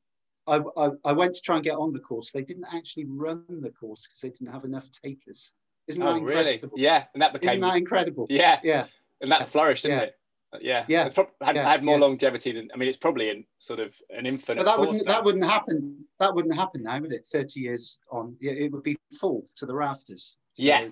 [0.47, 2.31] I, I, I, went to try and get on the course.
[2.31, 5.53] They didn't actually run the course because they didn't have enough takers.
[5.87, 6.43] Isn't that oh, incredible?
[6.43, 6.61] really?
[6.75, 8.27] Yeah, and that became Isn't that incredible?
[8.29, 8.85] Yeah, yeah,
[9.21, 10.03] and that flourished, didn't yeah.
[10.03, 10.17] it?
[10.61, 11.69] Yeah, yeah, it's had, yeah.
[11.69, 12.01] had more yeah.
[12.05, 14.63] longevity than I mean, it's probably in sort of an infinite.
[14.63, 15.13] But that wouldn't now.
[15.13, 16.05] that wouldn't happen.
[16.19, 17.25] That wouldn't happen now, would it?
[17.25, 20.37] Thirty years on, yeah, it would be full to the rafters.
[20.53, 20.87] So yeah,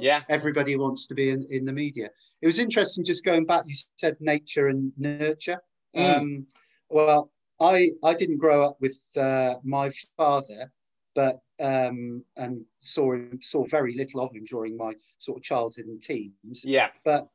[0.00, 0.22] yeah.
[0.28, 2.10] Everybody wants to be in, in the media.
[2.42, 3.64] It was interesting just going back.
[3.66, 5.60] You said nature and nurture.
[5.96, 6.18] Mm.
[6.18, 6.46] Um,
[6.90, 7.30] well,
[7.60, 10.72] I I didn't grow up with uh, my father,
[11.14, 16.00] but um, and saw saw very little of him during my sort of childhood and
[16.00, 16.64] teens.
[16.64, 17.28] Yeah, but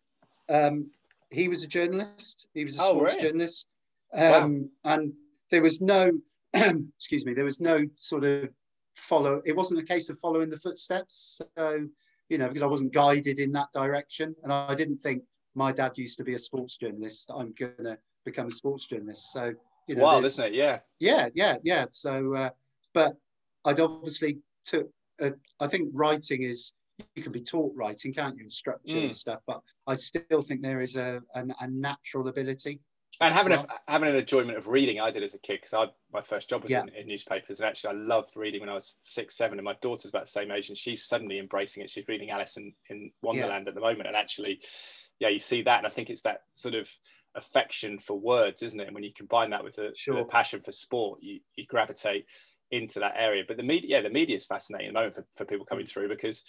[0.49, 0.91] um,
[1.29, 2.47] he was a journalist.
[2.53, 3.73] He was a oh, sports journalist,
[4.13, 4.93] um, wow.
[4.93, 5.13] and
[5.51, 6.11] there was no
[6.53, 7.33] excuse me.
[7.33, 8.49] There was no sort of
[8.95, 9.41] follow.
[9.45, 11.41] It wasn't a case of following the footsteps.
[11.57, 11.87] So
[12.27, 15.23] you know, because I wasn't guided in that direction, and I didn't think
[15.55, 17.31] my dad used to be a sports journalist.
[17.33, 19.31] I'm going to become a sports journalist.
[19.31, 19.53] So
[19.89, 20.53] you know, wild, isn't it?
[20.53, 20.79] Yeah.
[20.99, 21.85] Yeah, yeah, yeah.
[21.89, 22.49] So, uh,
[22.93, 23.15] but
[23.65, 24.89] I'd obviously took.
[25.21, 26.73] Uh, I think writing is
[27.15, 29.05] you can be taught writing, can't you, and structure mm.
[29.05, 29.39] and stuff.
[29.47, 32.79] But I still think there is a a, a natural ability.
[33.21, 33.65] And having well.
[33.69, 36.63] a, having an enjoyment of reading, I did as a kid because my first job
[36.63, 36.83] was yeah.
[36.83, 39.75] in, in, newspapers, and actually I loved reading when I was six, seven, and my
[39.81, 41.89] daughter's about the same age, and she's suddenly embracing it.
[41.89, 43.69] She's reading Alice in, in Wonderland yeah.
[43.69, 44.61] at the moment, and actually,
[45.19, 46.89] yeah, you see that, and I think it's that sort of
[47.35, 48.87] affection for words, isn't it?
[48.87, 50.15] And when you combine that with a, sure.
[50.15, 52.25] with a passion for sport, you, you gravitate
[52.71, 53.43] into that area.
[53.47, 55.85] But the media, yeah, the media is fascinating at the moment for, for people coming
[55.85, 55.89] mm.
[55.89, 56.43] through because,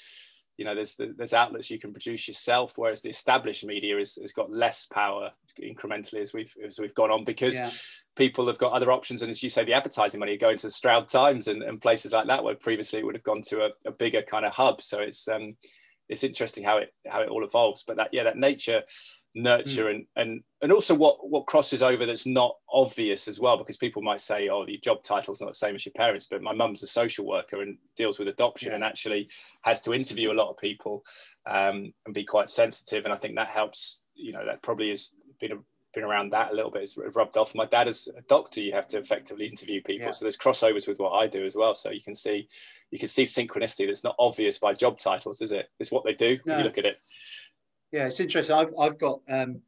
[0.61, 4.33] you know there's there's outlets you can produce yourself whereas the established media has, has
[4.33, 7.71] got less power incrementally as we've as we've gone on because yeah.
[8.15, 10.71] people have got other options and as you say the advertising money going to the
[10.71, 13.71] stroud times and, and places like that where previously it would have gone to a,
[13.87, 15.57] a bigger kind of hub so it's um
[16.11, 18.83] it's interesting how it how it all evolves but that yeah that nature
[19.35, 19.91] nurture mm.
[19.91, 24.03] and and and also what what crosses over that's not obvious as well because people
[24.03, 26.83] might say oh your job title's not the same as your parents but my mum's
[26.83, 28.75] a social worker and deals with adoption yeah.
[28.75, 29.29] and actually
[29.63, 31.05] has to interview a lot of people
[31.47, 35.15] um, and be quite sensitive and i think that helps you know that probably has
[35.39, 35.57] been a,
[35.95, 38.73] been around that a little bit it's rubbed off my dad is a doctor you
[38.73, 40.11] have to effectively interview people yeah.
[40.11, 42.49] so there's crossovers with what i do as well so you can see
[42.91, 46.15] you can see synchronicity that's not obvious by job titles is it it's what they
[46.15, 46.59] do no.
[46.59, 46.97] you look at it
[47.93, 48.57] yeah, it's interesting.
[48.57, 49.61] I've I've got um,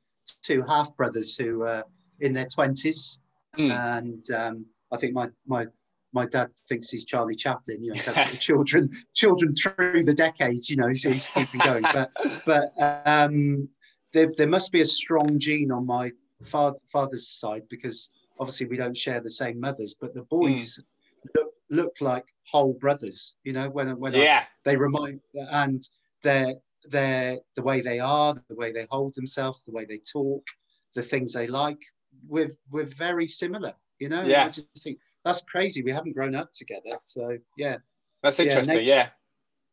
[0.42, 1.84] two half brothers who are
[2.20, 3.18] in their twenties,
[3.58, 3.70] mm.
[3.70, 5.66] and um, I think my my
[6.12, 7.82] my dad thinks he's Charlie Chaplin.
[7.82, 8.00] You know,
[8.38, 10.70] children children through the decades.
[10.70, 11.82] You know, he's, he's keeping going.
[11.82, 12.10] But
[12.46, 12.72] but
[13.04, 13.68] um,
[14.12, 16.12] there there must be a strong gene on my
[16.42, 19.96] father, father's side because obviously we don't share the same mothers.
[19.98, 21.34] But the boys mm.
[21.34, 23.36] look look like whole brothers.
[23.42, 24.44] You know, when when yeah.
[24.44, 25.82] I, they remind and
[26.22, 26.54] they're
[26.84, 30.46] their the way they are, the way they hold themselves, the way they talk,
[30.94, 31.80] the things they like.
[32.28, 34.22] We're we're very similar, you know.
[34.22, 34.44] Yeah.
[34.44, 35.82] I just think that's crazy.
[35.82, 37.78] We haven't grown up together, so yeah.
[38.22, 38.78] That's interesting.
[38.78, 38.82] Yeah.
[38.94, 39.08] yeah.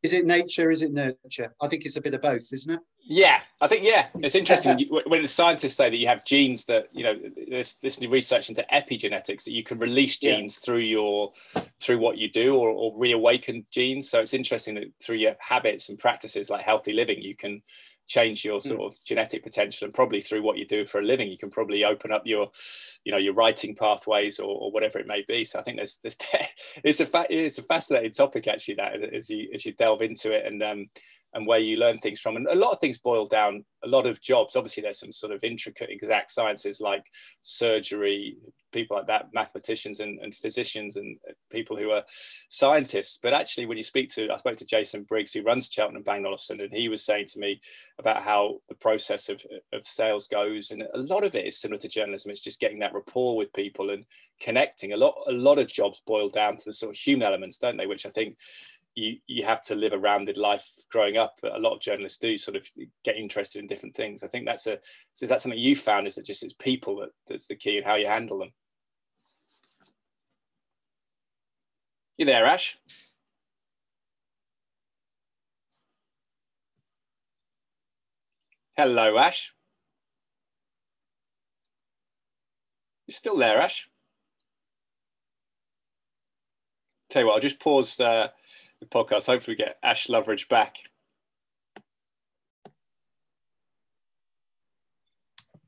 [0.01, 0.71] Is it nature?
[0.71, 1.53] Is it nurture?
[1.61, 2.79] I think it's a bit of both, isn't it?
[3.01, 6.23] Yeah, I think yeah, it's interesting when, you, when, the scientists say that you have
[6.23, 7.15] genes that you know
[7.49, 10.65] this this new research into epigenetics that you can release genes yeah.
[10.65, 11.31] through your
[11.81, 14.09] through what you do or, or reawaken genes.
[14.09, 17.61] So it's interesting that through your habits and practices like healthy living, you can
[18.07, 18.87] change your sort mm.
[18.87, 21.85] of genetic potential and probably through what you do for a living you can probably
[21.85, 22.49] open up your
[23.03, 25.43] you know your writing pathways or, or whatever it may be.
[25.43, 26.17] So i think there's there's
[26.83, 30.31] it's a fa- it's a fascinating topic actually that as you as you delve into
[30.31, 30.45] it.
[30.45, 30.89] And um
[31.34, 32.36] and where you learn things from.
[32.36, 35.32] And a lot of things boil down, a lot of jobs, obviously there's some sort
[35.32, 37.05] of intricate exact sciences like
[37.41, 38.38] surgery,
[38.71, 41.17] people like that, mathematicians and, and physicians and
[41.51, 42.03] people who are
[42.49, 43.19] scientists.
[43.21, 46.25] But actually when you speak to, I spoke to Jason Briggs, who runs Cheltenham Bang
[46.25, 47.61] Olufsen, and he was saying to me
[47.99, 50.71] about how the process of, of sales goes.
[50.71, 52.32] And a lot of it is similar to journalism.
[52.32, 54.05] It's just getting that rapport with people and
[54.41, 54.93] connecting.
[54.93, 57.77] A lot, a lot of jobs boil down to the sort of human elements, don't
[57.77, 57.88] they?
[57.88, 58.38] Which I think
[58.99, 61.39] you you have to live a rounded life growing up.
[61.43, 62.67] A lot of journalists do sort of
[63.03, 64.23] get interested in different things.
[64.23, 64.77] I think that's a
[65.13, 66.07] so is that something you found?
[66.07, 68.51] Is that just it's people that, that's the key and how you handle them?
[72.17, 72.77] You there, Ash?
[78.75, 79.53] Hello, Ash.
[83.07, 83.89] You're still there, Ash?
[87.09, 88.27] Tell you what, I'll just pause uh,
[88.80, 89.25] the podcast.
[89.27, 90.77] Hopefully, we get Ash Loveridge back.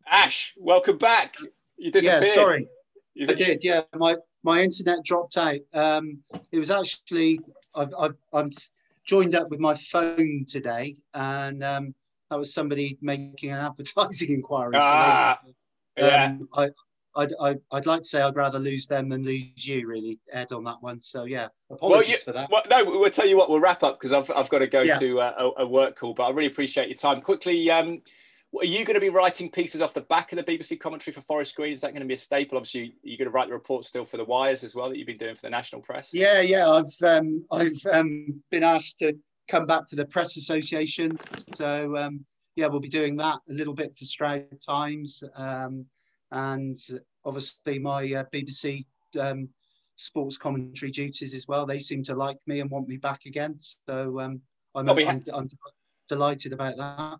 [0.09, 1.35] Ash, welcome back.
[1.77, 2.23] You disappeared.
[2.23, 2.67] Yeah, sorry.
[3.13, 3.63] you I did.
[3.63, 5.59] Yeah, my my internet dropped out.
[5.73, 6.19] Um,
[6.51, 7.39] it was actually
[7.75, 8.51] I've, I've, I'm
[9.05, 11.95] joined up with my phone today, and um,
[12.29, 14.75] that was somebody making an advertising inquiry.
[14.75, 15.39] Ah,
[15.97, 16.37] so um, yeah.
[16.53, 16.69] I,
[17.15, 20.51] I'd, I'd, I'd, like to say I'd rather lose them than lose you, really, Ed,
[20.51, 21.01] on that one.
[21.01, 22.49] So yeah, apologies well, you, for that.
[22.49, 23.49] Well, no, we'll tell you what.
[23.49, 24.97] We'll wrap up because I've, I've got to go yeah.
[24.99, 26.13] to uh, a, a, work call.
[26.13, 27.21] But I really appreciate your time.
[27.21, 28.01] Quickly, um,
[28.57, 31.21] are you going to be writing pieces off the back of the BBC commentary for
[31.21, 31.73] Forest Green?
[31.73, 32.57] Is that going to be a staple?
[32.57, 35.07] Obviously, you're going to write the report still for the Wires as well that you've
[35.07, 36.09] been doing for the national press.
[36.13, 36.69] Yeah, yeah.
[36.69, 39.13] I've um, I've um, been asked to
[39.47, 41.17] come back for the press association.
[41.53, 45.23] So um, yeah, we'll be doing that a little bit for Stroud Times.
[45.35, 45.85] Um,
[46.31, 46.77] and
[47.25, 48.85] obviously my uh, BBC
[49.19, 49.49] um,
[49.95, 51.65] sports commentary duties as well.
[51.65, 53.57] They seem to like me and want me back again.
[53.59, 54.41] So um,
[54.75, 55.49] I'm, I'm, I'm, I'm,
[56.07, 57.19] delighted about that.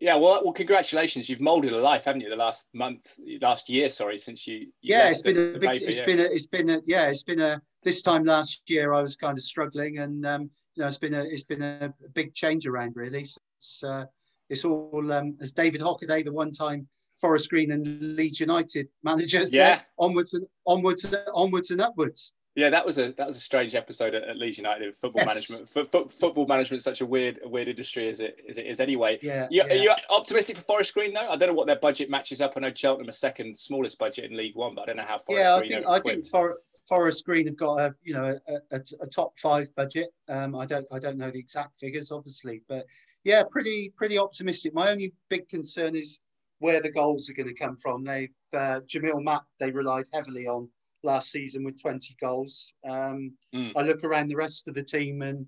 [0.00, 1.28] Yeah, well, well, congratulations!
[1.28, 2.28] You've moulded a life, haven't you?
[2.28, 4.56] The last month, last year, sorry, since you.
[4.56, 5.70] you yeah, it's been a big.
[5.70, 6.06] Paper, it's yeah.
[6.06, 6.22] been a.
[6.24, 6.80] It's been a.
[6.86, 7.62] Yeah, it's been a.
[7.84, 11.14] This time last year, I was kind of struggling, and um, you know, it's been
[11.14, 11.22] a.
[11.22, 13.22] It's been a big change around, really.
[13.22, 14.04] So it's, uh,
[14.50, 16.88] it's all um, as David Hockaday, the one time
[17.22, 19.54] Forest Green and Leeds United managers.
[19.54, 22.34] Yeah, onwards and onwards, and onwards and upwards.
[22.56, 24.94] Yeah, that was a that was a strange episode at, at Leeds United.
[24.96, 25.50] Football yes.
[25.50, 28.58] management, f- f- football management, is such a weird, a weird industry as it as
[28.58, 29.18] it is anyway.
[29.22, 29.72] Yeah, you, yeah.
[29.72, 31.30] Are you optimistic for Forest Green though?
[31.30, 32.54] I don't know what their budget matches up.
[32.56, 35.18] I know Cheltenham are second smallest budget in League One, but I don't know how
[35.18, 35.70] Forest yeah, Green.
[35.70, 36.58] Yeah, I think I think For,
[36.88, 40.08] Forest Green have got a you know a, a, a top five budget.
[40.28, 42.84] Um, I don't I don't know the exact figures, obviously, but
[43.24, 44.74] yeah, pretty pretty optimistic.
[44.74, 46.20] My only big concern is
[46.62, 48.04] where the goals are going to come from.
[48.04, 50.68] They've uh, Jamille Matt they relied heavily on
[51.02, 52.72] last season with 20 goals.
[52.88, 53.72] Um, mm.
[53.76, 55.46] I look around the rest of the team and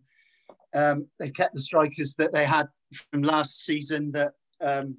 [0.74, 2.66] Um, they kept the strikers that they had
[3.10, 4.96] from last season that um,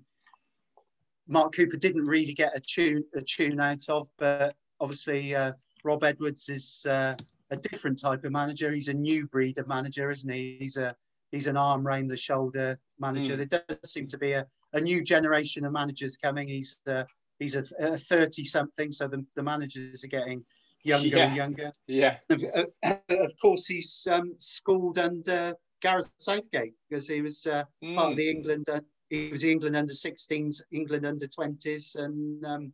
[1.27, 5.51] Mark Cooper didn't really get a tune a tune out of, but obviously uh,
[5.83, 7.15] Rob Edwards is uh,
[7.51, 8.71] a different type of manager.
[8.71, 10.55] He's a new breed of manager, isn't he?
[10.61, 10.95] He's a
[11.33, 13.33] he's an arm round the shoulder manager.
[13.33, 13.49] Mm.
[13.49, 16.47] There does seem to be a, a new generation of managers coming.
[16.47, 17.03] He's uh,
[17.39, 20.43] he's a, 30 something, so the, the managers are getting
[20.83, 21.27] younger yeah.
[21.27, 21.71] and younger.
[21.87, 22.17] Yeah.
[22.29, 27.95] Of, uh, of course, he's um, schooled under Gareth Southgate because he was uh, mm.
[27.95, 28.65] part of the England.
[28.69, 32.73] Uh, he was the England under 16s, England under 20s, and um,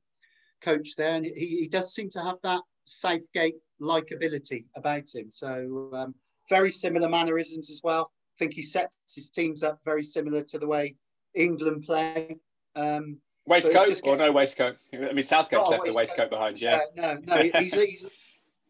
[0.62, 1.16] coach there.
[1.16, 5.30] And he, he does seem to have that Southgate likability about him.
[5.30, 6.16] So um,
[6.50, 8.12] very similar mannerisms as well.
[8.36, 10.96] I think he sets his teams up very similar to the way
[11.36, 12.38] England play.
[12.76, 14.78] Um, waistcoat or no waistcoat?
[14.94, 15.86] I mean, Southgate's left waistcoat.
[15.86, 16.62] the waistcoat behind.
[16.62, 16.80] Yeah.
[17.02, 18.06] Uh, no, no, he's, he's,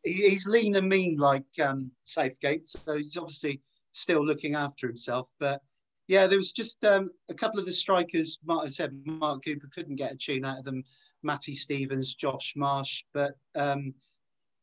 [0.03, 3.61] he's lean and mean like um, Southgate, so he's obviously
[3.93, 5.29] still looking after himself.
[5.39, 5.61] But
[6.07, 8.39] yeah, there was just um, a couple of the strikers.
[8.45, 10.83] Mark I said Mark Cooper couldn't get a tune out of them.
[11.23, 13.93] Matty Stevens, Josh March, but um,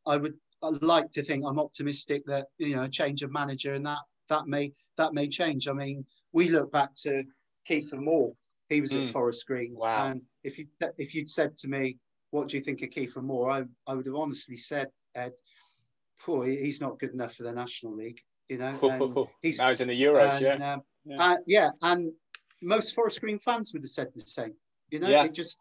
[0.07, 3.75] I would I'd like to think I'm optimistic that you know a change of manager
[3.75, 5.69] and that that may that may change.
[5.69, 7.23] I mean, we look back to
[7.69, 8.33] Kiefer Moore.
[8.69, 9.07] He was mm.
[9.07, 9.75] at Forest Green.
[9.75, 10.09] Wow.
[10.09, 10.67] And if you
[10.99, 11.99] if you'd said to me,
[12.31, 15.33] "What do you think of Kiefer Moore?" I, I would have honestly said, "Ed,
[16.21, 19.81] poor, he's not good enough for the National League." You know, and he's now he's
[19.81, 20.33] in the Euros.
[20.33, 20.73] And, yeah.
[20.73, 21.17] Um, yeah.
[21.19, 22.13] Uh, yeah, and
[22.63, 24.55] most Forest Green fans would have said the same.
[24.91, 25.25] You know, yeah.
[25.25, 25.59] it just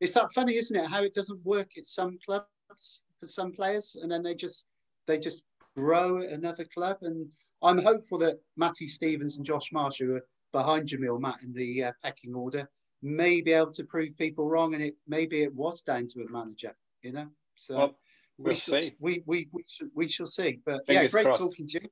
[0.00, 0.90] it's that funny, isn't it?
[0.90, 4.66] How it doesn't work at some clubs for some players, and then they just
[5.06, 5.44] they just
[5.76, 6.98] grow at another club.
[7.02, 7.28] And
[7.62, 11.84] I'm hopeful that Matty Stevens and Josh March, who are behind Jamille Matt in the
[11.84, 12.68] uh, pecking order,
[13.02, 16.30] may be able to prove people wrong, and it maybe it was down to a
[16.30, 16.74] manager.
[17.02, 17.76] You know, so.
[17.76, 17.98] Well,
[18.38, 18.92] we'll we shall, see.
[18.98, 20.60] We, we, we, shall, we shall see.
[20.64, 21.40] But Fingers yeah, great crossed.
[21.40, 21.88] talking to you.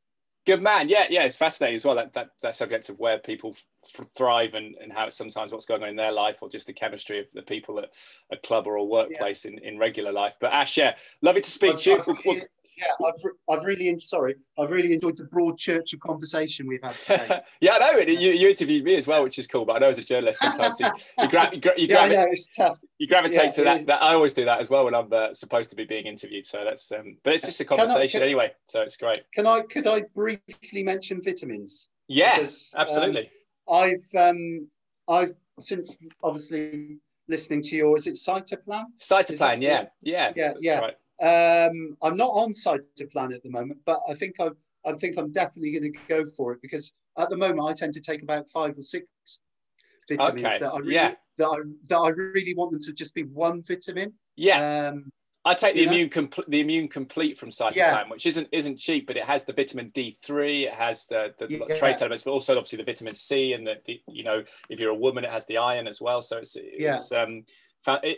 [0.47, 0.89] Good man.
[0.89, 1.95] Yeah, yeah, it's fascinating as well.
[1.97, 3.55] That that, that subject of where people
[3.85, 6.73] f- thrive and, and how sometimes what's going on in their life or just the
[6.73, 7.91] chemistry of the people at
[8.33, 9.53] a club or a workplace yeah.
[9.53, 10.37] in, in regular life.
[10.41, 12.43] But Ash, yeah, lovely to speak to you
[12.81, 16.95] yeah, I've, I've really, sorry, I've really enjoyed the broad church of conversation we've had
[16.95, 17.41] today.
[17.61, 17.99] yeah, I know.
[17.99, 19.64] You, you interviewed me as well, which is cool.
[19.64, 22.26] But I know as a journalist, sometimes you, you, gra- you, gra- you, yeah, know,
[22.31, 22.78] it's tough.
[22.99, 24.03] you gravitate yeah, to that, that.
[24.03, 26.47] I always do that as well when I'm uh, supposed to be being interviewed.
[26.47, 28.53] So that's, um, but it's just a conversation can I, can, anyway.
[28.64, 29.22] So it's great.
[29.35, 31.91] Can I, could I briefly mention vitamins?
[32.09, 33.28] Yeah, because, absolutely.
[33.68, 34.68] Um, I've, um,
[35.09, 38.85] I've since obviously listening to your, is it Cytoplan?
[38.99, 40.78] Cytoplan, yeah, yeah, yeah, yeah.
[40.78, 40.95] Right.
[41.23, 44.57] Um, I'm not on Cytoplan at the moment, but I think I've,
[44.87, 47.93] I think I'm definitely going to go for it because at the moment I tend
[47.95, 49.07] to take about five or six
[50.09, 50.59] vitamins okay.
[50.59, 51.14] that I really, yeah.
[51.37, 51.57] that I
[51.89, 54.14] that I really want them to just be one vitamin.
[54.37, 54.89] Yeah.
[54.89, 55.12] Um,
[55.45, 58.09] I take the immune complete the immune complete from Cytoplan, yeah.
[58.09, 61.49] which isn't isn't cheap, but it has the vitamin D three, it has the, the
[61.49, 61.75] yeah.
[61.77, 64.91] trace elements, but also obviously the vitamin C and the, the, you know if you're
[64.91, 66.21] a woman, it has the iron as well.
[66.21, 67.23] So it's, it's yeah.
[67.23, 67.45] um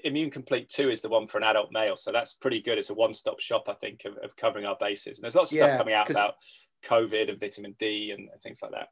[0.05, 1.97] Immune Complete 2 is the one for an adult male.
[1.97, 2.79] So that's pretty good.
[2.79, 5.19] It's a one stop shop, I think, of, of, covering our bases.
[5.19, 6.35] And there's lots of yeah, stuff coming out about
[6.85, 8.89] COVID and vitamin D and, things like that.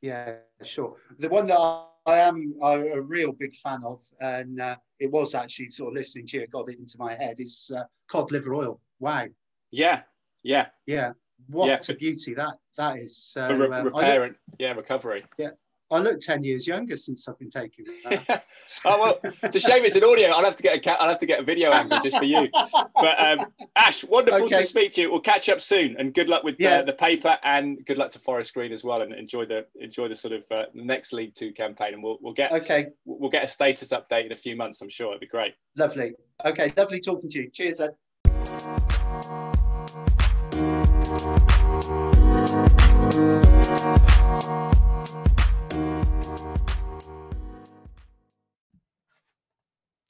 [0.00, 0.96] Yeah, sure.
[1.18, 1.58] The one that
[2.06, 6.26] I am a real big fan of, and uh, it was actually sort of listening
[6.28, 8.80] to you, got it into my head, is uh, cod liver oil.
[8.98, 9.26] Wow.
[9.70, 10.02] Yeah,
[10.42, 10.66] yeah.
[10.86, 11.12] Yeah.
[11.48, 13.16] What yeah, for, a beauty that that is.
[13.16, 15.24] So, for re- um, repair and yeah, recovery.
[15.38, 15.50] Yeah,
[15.92, 17.84] I look ten years younger since I've been taking.
[18.06, 18.38] oh
[18.84, 20.30] well, it's a shame it's an audio.
[20.30, 22.48] I'll have to get a I'll have to get a video angle just for you.
[22.52, 24.62] But um, Ash, wonderful okay.
[24.62, 25.10] to speak to you.
[25.10, 26.78] We'll catch up soon, and good luck with yeah.
[26.78, 30.08] the, the, paper, and good luck to Forest Green as well, and enjoy the enjoy
[30.08, 32.88] the sort of uh, next League Two campaign, and we'll we'll get okay.
[33.04, 34.80] We'll get a status update in a few months.
[34.80, 35.54] I'm sure it'd be great.
[35.76, 36.14] Lovely.
[36.44, 37.50] Okay, lovely talking to you.
[37.50, 38.91] Cheers, Ed.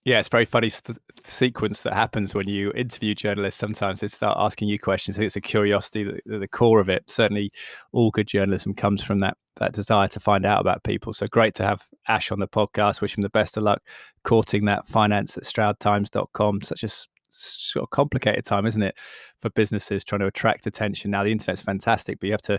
[0.04, 3.60] Yeah, it's very funny st- sequence that happens when you interview journalists.
[3.60, 5.16] Sometimes they start asking you questions.
[5.16, 7.08] I think it's a curiosity at the core of it.
[7.08, 7.52] Certainly,
[7.92, 11.12] all good journalism comes from that that desire to find out about people.
[11.12, 13.00] So great to have Ash on the podcast.
[13.00, 13.80] Wish him the best of luck
[14.24, 16.62] courting that finance at stroudtimes.com.
[16.62, 16.88] Such a
[17.30, 18.98] sort of complicated time, isn't it,
[19.40, 21.10] for businesses trying to attract attention?
[21.10, 22.58] Now the internet's fantastic, but you have to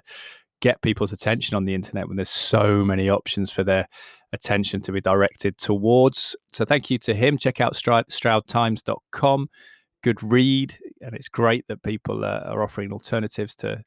[0.61, 3.87] get people's attention on the internet when there's so many options for their
[4.33, 6.35] attention to be directed towards.
[6.51, 7.37] So thank you to him.
[7.37, 9.47] Check out Stroud, stroudtimes.com.
[10.03, 10.75] Good read.
[11.01, 13.83] And it's great that people uh, are offering alternatives to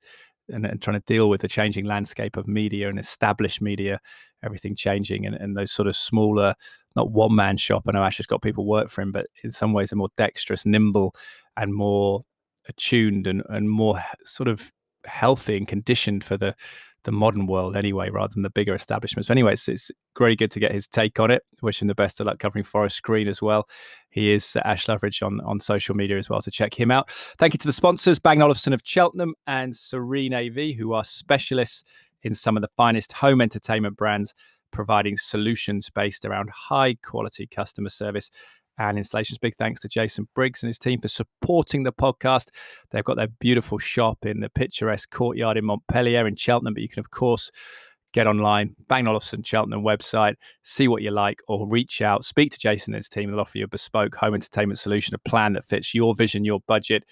[0.48, 3.98] and, and, trying to deal with the changing landscape of media and established media,
[4.44, 6.54] everything changing and, and those sort of smaller,
[6.94, 7.82] not one man shop.
[7.88, 10.10] I know Ash has got people work for him, but in some ways are more
[10.16, 11.16] dexterous, nimble,
[11.56, 12.22] and more
[12.68, 14.72] attuned and, and more sort of
[15.04, 16.54] healthy and conditioned for the
[17.06, 19.28] the modern world anyway, rather than the bigger establishments.
[19.28, 21.42] But anyway, it's, it's very good to get his take on it.
[21.62, 23.68] Wish him the best of luck covering Forest Green as well.
[24.10, 27.10] He is Ash Loveridge on, on social media as well, to check him out.
[27.38, 31.84] Thank you to the sponsors, Bang Olufsen of Cheltenham and Serene AV, who are specialists
[32.22, 34.34] in some of the finest home entertainment brands,
[34.72, 38.30] providing solutions based around high quality customer service
[38.78, 39.38] and installations.
[39.38, 42.48] Big thanks to Jason Briggs and his team for supporting the podcast.
[42.90, 46.88] They've got their beautiful shop in the picturesque courtyard in Montpellier in Cheltenham, but you
[46.88, 47.50] can, of course,
[48.12, 52.58] get online, Bang Olufsen Cheltenham website, see what you like, or reach out, speak to
[52.58, 53.30] Jason and his team.
[53.30, 56.60] They'll offer you a bespoke home entertainment solution, a plan that fits your vision, your
[56.66, 57.04] budget.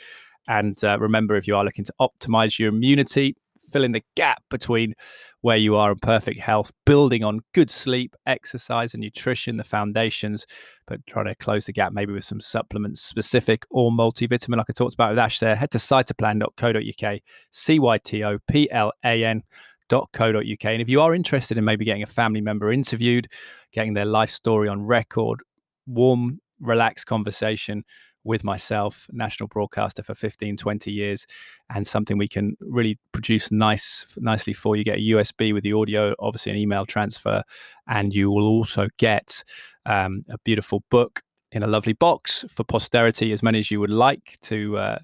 [0.48, 3.36] And uh, remember, if you are looking to optimize your immunity,
[3.70, 4.94] filling the gap between
[5.40, 10.46] where you are in perfect health, building on good sleep, exercise, and nutrition, the foundations,
[10.86, 14.72] but trying to close the gap maybe with some supplements specific or multivitamin, like I
[14.72, 15.56] talked about with Ash there.
[15.56, 19.42] Head to cytoplan.co.uk, C Y T O P L A N.
[19.90, 23.28] .co.uk and if you are interested in maybe getting a family member interviewed
[23.70, 25.40] getting their life story on record
[25.86, 27.84] warm relaxed conversation
[28.24, 31.26] with myself, national broadcaster for 15, 20 years,
[31.70, 34.82] and something we can really produce nice, nicely for you.
[34.84, 37.42] Get a USB with the audio, obviously an email transfer,
[37.86, 39.44] and you will also get
[39.86, 41.22] um, a beautiful book
[41.52, 44.98] in a lovely box for posterity, as many as you would like to uh,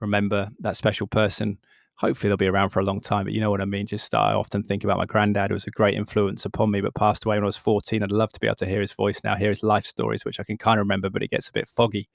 [0.00, 1.58] remember that special person.
[1.96, 3.86] Hopefully, they'll be around for a long time, but you know what I mean.
[3.86, 6.94] Just I often think about my granddad, who was a great influence upon me, but
[6.96, 8.02] passed away when I was 14.
[8.02, 10.40] I'd love to be able to hear his voice now, hear his life stories, which
[10.40, 12.08] I can kind of remember, but it gets a bit foggy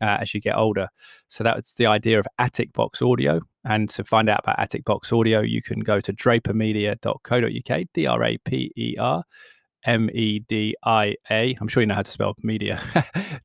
[0.00, 0.88] uh, as you get older.
[1.28, 3.40] So that's the idea of Attic Box Audio.
[3.64, 8.24] And to find out about Attic Box Audio, you can go to drapermedia.co.uk, D R
[8.24, 9.24] A P E R
[9.84, 11.56] M E D I A.
[11.60, 12.82] I'm sure you know how to spell media.co.uk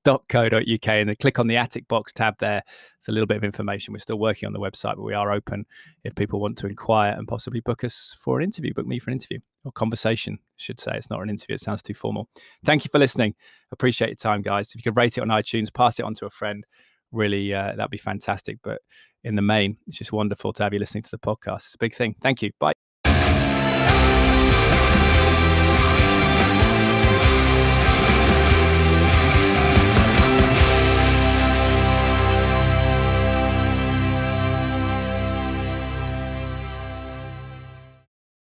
[0.87, 2.63] and then click on the Attic Box tab there.
[2.97, 3.93] It's a little bit of information.
[3.93, 5.65] We're still working on the website, but we are open
[6.03, 9.09] if people want to inquire and possibly book us for an interview, book me for
[9.09, 10.91] an interview or conversation, I should say.
[10.95, 12.29] It's not an interview, it sounds too formal.
[12.65, 13.35] Thank you for listening.
[13.71, 14.69] Appreciate your time, guys.
[14.69, 16.65] If you could rate it on iTunes, pass it on to a friend,
[17.11, 18.57] really, uh, that'd be fantastic.
[18.63, 18.81] But
[19.23, 21.67] in the main, it's just wonderful to have you listening to the podcast.
[21.67, 22.15] It's a big thing.
[22.21, 22.51] Thank you.
[22.59, 22.90] Bye.